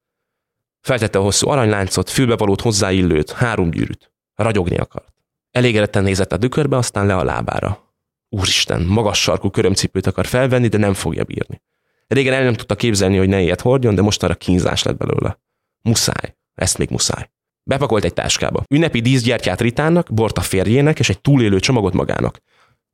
Feltette 0.81 1.19
a 1.19 1.23
hosszú 1.23 1.49
aranyláncot, 1.49 2.11
fülbevalót 2.11 2.61
hozzáillőt, 2.61 3.31
három 3.33 3.71
gyűrűt. 3.71 4.13
Ragyogni 4.35 4.77
akart. 4.77 5.15
Elégedetten 5.51 6.03
nézett 6.03 6.33
a 6.33 6.37
dükörbe, 6.37 6.77
aztán 6.77 7.07
le 7.07 7.17
a 7.17 7.25
lábára. 7.25 7.95
Úristen, 8.29 8.83
magas 8.83 9.21
sarkú 9.21 9.51
körömcipőt 9.51 10.07
akar 10.07 10.27
felvenni, 10.27 10.69
de 10.69 10.79
nem 10.79 10.95
fogja 10.95 11.25
bírni. 11.25 11.63
Régen 12.07 12.33
el 12.33 12.43
nem 12.43 12.55
tudta 12.55 12.75
képzelni, 12.75 13.17
hogy 13.17 13.29
ne 13.29 13.41
ilyet 13.41 13.61
hordjon, 13.61 13.95
de 13.95 14.03
most 14.03 14.23
arra 14.23 14.35
kínzás 14.35 14.83
lett 14.83 14.97
belőle. 14.97 15.41
Muszáj. 15.81 16.37
Ezt 16.55 16.79
még 16.79 16.91
muszáj. 16.91 17.31
Bepakolt 17.63 18.05
egy 18.05 18.13
táskába. 18.13 18.63
Ünnepi 18.69 19.01
díszgyertyát 19.01 19.61
Ritának, 19.61 20.13
bort 20.13 20.39
a 20.39 20.41
férjének 20.41 20.99
és 20.99 21.09
egy 21.09 21.21
túlélő 21.21 21.61
csomagot 21.61 21.93
magának. 21.93 22.39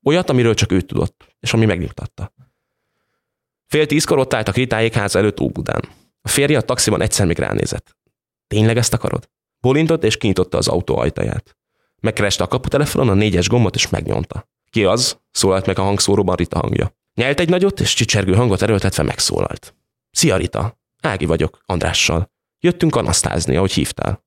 Olyat, 0.03 0.31
amiről 0.31 0.55
csak 0.55 0.73
ő 0.73 0.81
tudott, 0.81 1.37
és 1.41 1.53
ami 1.53 1.65
megnyugtatta. 1.65 2.33
Fél 3.67 3.87
tízkor 3.87 4.19
ott 4.19 4.35
álltak 4.35 4.55
Ritáék 4.55 4.95
háza 4.95 5.19
előtt 5.19 5.41
Óbudán. 5.41 5.89
A 6.23 6.29
férje 6.29 6.59
a 6.59 6.63
taxiban 6.63 7.01
egyszer 7.01 7.27
még 7.27 7.39
ránézett. 7.39 7.97
Tényleg 8.47 8.77
ezt 8.77 8.95
akarod? 8.95 9.31
Bolintott 9.61 10.05
és 10.05 10.17
kinyitotta 10.17 10.59
az 10.59 10.69
autó 10.69 10.97
ajtaját. 10.97 11.57
Megkereste 12.01 12.45
a 12.45 12.47
kaputelefonon 12.47 13.09
a 13.09 13.15
négyes 13.15 13.49
gombot 13.49 13.75
és 13.75 13.89
megnyomta. 13.89 14.49
Ki 14.71 14.85
az? 14.85 15.19
szólalt 15.31 15.67
meg 15.67 15.79
a 15.79 15.83
hangszóróban 15.83 16.37
Rita 16.37 16.59
hangja. 16.59 16.95
Nyelt 17.15 17.41
egy 17.41 17.49
nagyot, 17.49 17.81
és 17.81 17.95
csicsergő 17.95 18.35
hangot 18.35 18.63
erőltetve 18.63 19.03
megszólalt. 19.03 19.75
Szia 20.11 20.37
Rita, 20.37 20.81
Ági 21.01 21.25
vagyok, 21.25 21.63
Andrással. 21.67 22.33
Jöttünk 22.59 22.97
anasztázni, 22.97 23.57
ahogy 23.57 23.73
hívtál. 23.73 24.25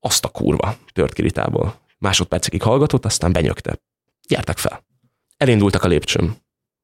Azt 0.00 0.24
a 0.24 0.28
kurva, 0.28 0.76
tört 0.92 1.12
ki 1.12 1.22
Ritából. 1.22 1.80
Másodpercekig 1.98 2.62
hallgatott, 2.62 3.04
aztán 3.04 3.32
benyögte. 3.32 3.80
Gyertek 4.28 4.58
fel. 4.58 4.84
Elindultak 5.36 5.84
a 5.84 5.88
lépcsőn. 5.88 6.36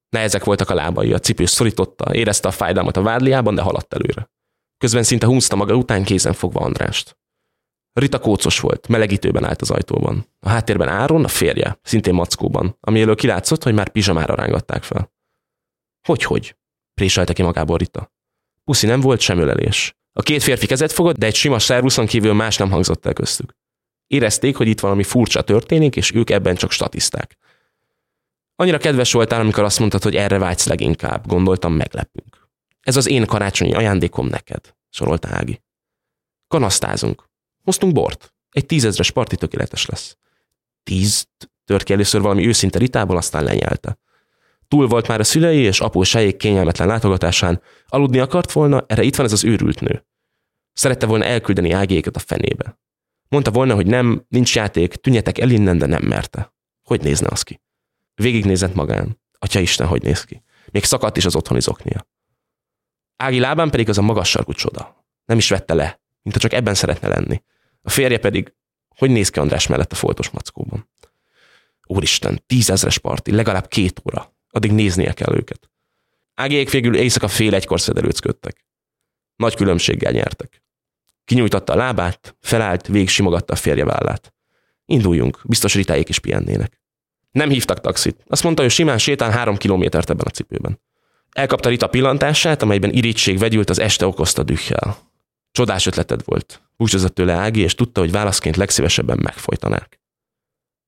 Nehezek 0.09 0.45
voltak 0.45 0.71
a 0.71 0.75
lábai, 0.75 1.13
a 1.13 1.19
cipő 1.19 1.47
szorította, 1.47 2.15
érezte 2.15 2.49
a 2.49 2.51
fájdalmat 2.51 2.97
a 2.97 3.03
vádliában, 3.03 3.55
de 3.55 3.63
haladt 3.63 3.95
előre. 3.95 4.31
Közben 4.79 5.03
szinte 5.03 5.27
húzta 5.27 5.57
maga 5.57 5.75
után 5.75 6.05
kézen 6.05 6.33
fogva 6.33 6.61
Andrást. 6.61 7.19
Rita 7.93 8.19
kócos 8.19 8.61
volt, 8.61 8.89
melegítőben 8.89 9.45
állt 9.45 9.61
az 9.61 9.71
ajtóban. 9.71 10.27
A 10.41 10.49
háttérben 10.49 10.89
Áron, 10.89 11.25
a 11.25 11.29
férje, 11.29 11.79
szintén 11.83 12.15
mackóban, 12.15 12.77
ami 12.81 13.01
elől 13.01 13.15
kilátszott, 13.15 13.63
hogy 13.63 13.75
már 13.75 13.89
pizsamára 13.89 14.35
rángatták 14.35 14.83
fel. 14.83 15.13
Hogy-hogy? 16.07 16.57
préselte 16.95 17.33
ki 17.33 17.43
magából 17.43 17.77
Rita. 17.77 18.13
Puszi 18.65 18.87
nem 18.87 19.01
volt 19.01 19.21
sem 19.21 19.39
ölelés. 19.39 19.97
A 20.13 20.23
két 20.23 20.43
férfi 20.43 20.67
kezet 20.67 20.93
fogott, 20.93 21.17
de 21.17 21.27
egy 21.27 21.35
sima 21.35 21.59
szervuszon 21.59 22.07
kívül 22.07 22.33
más 22.33 22.57
nem 22.57 22.71
hangzott 22.71 23.07
el 23.07 23.13
köztük. 23.13 23.57
Érezték, 24.09 24.57
hogy 24.57 24.69
itt 24.69 24.81
valami 24.81 25.03
furcsa 25.03 25.43
történik, 25.43 25.97
és 25.97 26.15
ők 26.15 26.31
ebben 26.31 26.55
csak 26.55 26.71
statiszták. 26.71 27.37
Annyira 28.55 28.79
kedves 28.79 29.13
voltál, 29.13 29.41
amikor 29.41 29.65
azt 29.65 29.79
mondtad, 29.79 30.03
hogy 30.03 30.17
erre 30.17 30.39
vágysz 30.39 30.67
leginkább, 30.67 31.27
gondoltam, 31.27 31.73
meglepünk. 31.73 32.49
Ez 32.81 32.97
az 32.97 33.09
én 33.09 33.27
karácsonyi 33.27 33.75
ajándékom 33.75 34.27
neked, 34.27 34.75
sorolta 34.91 35.29
Ági. 35.31 35.63
Kanasztázunk. 36.47 37.25
Hoztunk 37.65 37.93
bort. 37.93 38.35
Egy 38.51 38.67
tízezres 38.67 39.11
parti 39.11 39.37
tökéletes 39.37 39.87
lesz. 39.87 40.17
Tíz? 40.83 41.29
Tört 41.65 41.83
ki 41.83 41.93
először 41.93 42.21
valami 42.21 42.47
őszinte 42.47 42.79
ritából, 42.79 43.17
aztán 43.17 43.45
lenyelte. 43.45 43.99
Túl 44.69 44.87
volt 44.87 45.09
már 45.09 45.21
a 45.21 45.25
szülei 45.25 45.59
és 45.59 45.81
apósájék 45.81 46.37
kényelmetlen 46.37 46.89
látogatásán, 46.89 47.63
aludni 47.87 48.19
akart 48.19 48.53
volna, 48.53 48.85
erre 48.87 49.03
itt 49.03 49.17
van 49.17 49.27
ez 49.27 49.33
az 49.33 49.45
őrült 49.45 49.81
nő. 49.81 50.07
Szerette 50.73 51.07
volna 51.07 51.25
elküldeni 51.25 51.71
ágéket 51.71 52.17
a 52.17 52.19
fenébe. 52.19 52.79
Mondta 53.29 53.51
volna, 53.51 53.75
hogy 53.75 53.87
nem, 53.87 54.25
nincs 54.29 54.55
játék, 54.55 54.95
tűnjetek 54.95 55.39
el 55.39 55.51
innen, 55.51 55.79
de 55.79 55.87
nem 55.87 56.03
merte. 56.03 56.55
Hogy 56.83 57.01
nézne 57.01 57.27
az 57.31 57.43
ki? 57.43 57.61
Végignézett 58.15 58.75
magán. 58.75 59.21
Atya 59.39 59.61
Isten, 59.61 59.87
hogy 59.87 60.03
néz 60.03 60.25
ki. 60.25 60.43
Még 60.71 60.85
szakadt 60.85 61.17
is 61.17 61.25
az 61.25 61.37
otthoni 61.37 61.61
zoknia. 61.61 62.07
Ági 63.17 63.39
lábán 63.39 63.71
pedig 63.71 63.89
az 63.89 63.99
a 63.99 64.03
magas 64.03 64.29
sarkú 64.29 64.53
csoda. 64.53 65.07
Nem 65.25 65.39
is 65.39 65.49
vette 65.49 65.75
le, 65.75 66.01
mint 66.23 66.37
csak 66.37 66.53
ebben 66.53 66.75
szeretne 66.75 67.09
lenni. 67.09 67.43
A 67.83 67.91
férje 67.91 68.19
pedig, 68.19 68.55
hogy 68.89 69.11
néz 69.11 69.29
ki 69.29 69.39
András 69.39 69.67
mellett 69.67 69.93
a 69.93 69.95
foltos 69.95 70.31
mackóban. 70.31 70.91
Úristen, 71.87 72.43
tízezres 72.47 72.99
parti, 72.99 73.31
legalább 73.31 73.69
két 73.69 74.03
óra. 74.09 74.37
Addig 74.49 74.73
néznie 74.73 75.13
kell 75.13 75.35
őket. 75.35 75.71
Ágiék 76.35 76.71
végül 76.71 76.97
éjszaka 76.97 77.29
fél 77.29 77.55
egykor 77.55 77.81
szedelőcködtek. 77.81 78.67
Nagy 79.37 79.55
különbséggel 79.55 80.13
nyertek. 80.13 80.63
Kinyújtotta 81.29 81.73
a 81.73 81.77
lábát, 81.77 82.37
felállt, 82.41 82.87
végig 82.87 83.09
simogatta 83.09 83.53
a 83.53 83.57
férje 83.57 83.85
vállát. 83.85 84.35
Induljunk, 84.85 85.41
biztos 85.45 85.75
ritáik 85.75 86.09
is 86.09 86.19
pihennének. 86.19 86.81
Nem 87.31 87.49
hívtak 87.49 87.81
taxit. 87.81 88.25
Azt 88.27 88.43
mondta, 88.43 88.63
hogy 88.63 88.71
simán 88.71 88.99
sétál 88.99 89.31
három 89.31 89.57
kilométert 89.57 90.11
ebben 90.11 90.27
a 90.27 90.31
cipőben. 90.31 90.81
Elkapta 91.33 91.69
Rita 91.69 91.87
pillantását, 91.87 92.63
amelyben 92.63 92.93
irítség 92.93 93.39
vegyült 93.39 93.71
az 93.71 93.79
este 93.79 94.07
okozta 94.07 94.43
dühjel. 94.43 94.97
Csodás 95.51 95.87
ötleted 95.87 96.25
volt. 96.25 96.63
Búcsúzott 96.77 97.15
tőle 97.15 97.33
Ági, 97.33 97.61
és 97.61 97.75
tudta, 97.75 98.01
hogy 98.01 98.11
válaszként 98.11 98.57
legszívesebben 98.57 99.19
megfojtanák. 99.23 100.01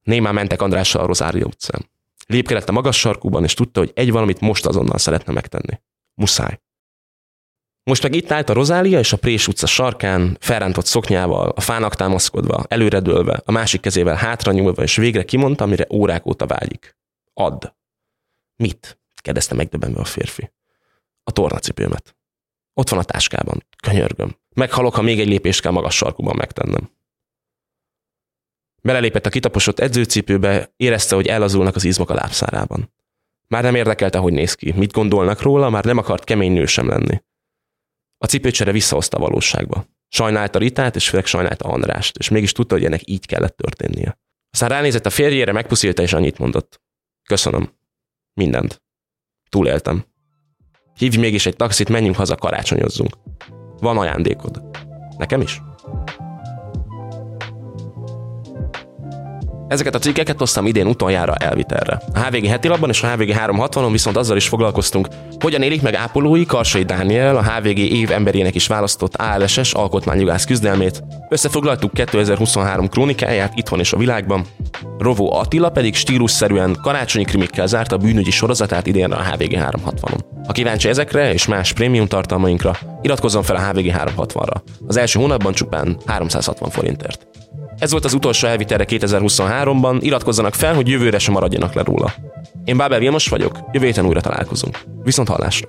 Némán 0.02 0.34
mentek 0.34 0.62
Andrással 0.62 1.02
a 1.02 1.06
Rozária 1.06 1.46
utcán. 1.46 1.90
Lépkedett 2.26 2.68
a 2.68 2.72
magas 2.72 2.98
sarkúban, 2.98 3.44
és 3.44 3.54
tudta, 3.54 3.80
hogy 3.80 3.90
egy 3.94 4.10
valamit 4.10 4.40
most 4.40 4.66
azonnal 4.66 4.98
szeretne 4.98 5.32
megtenni. 5.32 5.80
Muszáj. 6.14 6.60
Most 7.90 8.02
meg 8.02 8.14
itt 8.14 8.30
állt 8.30 8.48
a 8.48 8.52
Rozália 8.52 8.98
és 8.98 9.12
a 9.12 9.16
Prés 9.16 9.48
utca 9.48 9.66
sarkán, 9.66 10.36
felrántott 10.40 10.86
szoknyával, 10.86 11.48
a 11.48 11.60
fának 11.60 11.94
támaszkodva, 11.94 12.64
előredőlve, 12.68 13.42
a 13.44 13.52
másik 13.52 13.80
kezével 13.80 14.14
hátra 14.14 14.52
nyúlva, 14.52 14.82
és 14.82 14.96
végre 14.96 15.24
kimondta, 15.24 15.64
amire 15.64 15.86
órák 15.92 16.26
óta 16.26 16.46
vágyik. 16.46 16.96
Add. 17.34 17.66
Mit? 18.56 18.98
kérdezte 19.14 19.54
megdöbbenve 19.54 20.00
a 20.00 20.04
férfi. 20.04 20.52
A 21.22 21.30
tornacipőmet. 21.30 22.16
Ott 22.74 22.88
van 22.88 22.98
a 22.98 23.04
táskában. 23.04 23.66
Könyörgöm. 23.82 24.36
Meghalok, 24.54 24.94
ha 24.94 25.02
még 25.02 25.20
egy 25.20 25.28
lépést 25.28 25.60
kell 25.60 25.72
magas 25.72 25.96
sarkuban 25.96 26.36
megtennem. 26.36 26.90
Belelépett 28.82 29.26
a 29.26 29.30
kitaposott 29.30 29.78
edzőcipőbe, 29.78 30.72
érezte, 30.76 31.14
hogy 31.14 31.26
elazulnak 31.26 31.76
az 31.76 31.84
izmok 31.84 32.10
a 32.10 32.14
lábszárában. 32.14 32.92
Már 33.48 33.62
nem 33.62 33.74
érdekelte, 33.74 34.18
hogy 34.18 34.32
néz 34.32 34.54
ki, 34.54 34.72
mit 34.76 34.92
gondolnak 34.92 35.42
róla, 35.42 35.70
már 35.70 35.84
nem 35.84 35.98
akart 35.98 36.24
kemény 36.24 36.52
nő 36.52 36.66
sem 36.66 36.88
lenni. 36.88 37.22
A 38.22 38.26
cipőcsere 38.26 38.72
visszahozta 38.72 39.16
a 39.16 39.20
valóságba. 39.20 39.86
Sajnálta 40.08 40.58
Ritát, 40.58 40.96
és 40.96 41.08
főleg 41.08 41.26
sajnálta 41.26 41.68
Andrást, 41.68 42.18
és 42.18 42.28
mégis 42.28 42.52
tudta, 42.52 42.74
hogy 42.74 42.84
ennek 42.84 43.08
így 43.08 43.26
kellett 43.26 43.56
történnie. 43.56 44.18
Aztán 44.50 44.68
ránézett 44.68 45.06
a 45.06 45.10
férjére, 45.10 45.52
megpuszilta, 45.52 46.02
és 46.02 46.12
annyit 46.12 46.38
mondott. 46.38 46.80
Köszönöm. 47.28 47.72
Mindent. 48.34 48.82
Túléltem. 49.48 50.04
Hívj 50.94 51.16
mégis 51.16 51.46
egy 51.46 51.56
taxit, 51.56 51.88
menjünk 51.88 52.16
haza, 52.16 52.36
karácsonyozzunk. 52.36 53.16
Van 53.78 53.98
ajándékod. 53.98 54.62
Nekem 55.16 55.40
is? 55.40 55.60
Ezeket 59.70 59.94
a 59.94 59.98
cikkeket 59.98 60.38
hoztam 60.38 60.66
idén 60.66 60.86
utoljára 60.86 61.34
elvitelre. 61.34 62.02
A 62.14 62.18
HVG 62.18 62.46
heti 62.46 62.68
labban 62.68 62.88
és 62.88 63.02
a 63.02 63.08
HVG 63.08 63.34
360-on 63.36 63.88
viszont 63.90 64.16
azzal 64.16 64.36
is 64.36 64.48
foglalkoztunk, 64.48 65.08
hogyan 65.40 65.62
élik 65.62 65.82
meg 65.82 65.94
ápolói 65.94 66.46
Karsai 66.46 66.82
Dániel, 66.82 67.36
a 67.36 67.42
HVG 67.42 67.78
év 67.78 68.10
emberének 68.10 68.54
is 68.54 68.66
választott 68.66 69.16
ALSS 69.16 69.72
alkotmányjogász 69.72 70.44
küzdelmét. 70.44 71.02
Összefoglaltuk 71.28 71.92
2023 71.92 72.88
krónikáját 72.88 73.52
itthon 73.58 73.78
és 73.78 73.92
a 73.92 73.96
világban. 73.96 74.44
Rovó 74.98 75.32
Attila 75.32 75.70
pedig 75.70 75.94
stílusszerűen 75.94 76.76
karácsonyi 76.82 77.24
krimikkel 77.24 77.66
zárta 77.66 77.94
a 77.94 77.98
bűnügyi 77.98 78.30
sorozatát 78.30 78.86
idénre 78.86 79.16
a 79.16 79.22
HVG 79.22 79.52
360-on. 79.52 80.18
Ha 80.46 80.52
kíváncsi 80.52 80.88
ezekre 80.88 81.32
és 81.32 81.46
más 81.46 81.72
prémium 81.72 82.06
tartalmainkra, 82.06 82.76
iratkozzon 83.02 83.42
fel 83.42 83.56
a 83.56 83.68
HVG 83.68 83.92
360-ra. 83.96 84.54
Az 84.86 84.96
első 84.96 85.18
hónapban 85.18 85.52
csupán 85.52 85.96
360 86.06 86.70
forintért. 86.70 87.28
Ez 87.80 87.90
volt 87.90 88.04
az 88.04 88.14
utolsó 88.14 88.46
elvitelre 88.46 88.84
2023-ban, 88.88 89.98
iratkozzanak 90.00 90.54
fel, 90.54 90.74
hogy 90.74 90.88
jövőre 90.88 91.18
sem 91.18 91.32
maradjanak 91.32 91.72
le 91.72 91.82
róla. 91.82 92.14
Én 92.64 92.76
Bábel 92.76 92.98
Vilmos 92.98 93.28
vagyok, 93.28 93.58
jövő 93.72 93.86
héten 93.86 94.06
újra 94.06 94.20
találkozunk. 94.20 94.78
Viszont 95.02 95.28
hallásra! 95.28 95.68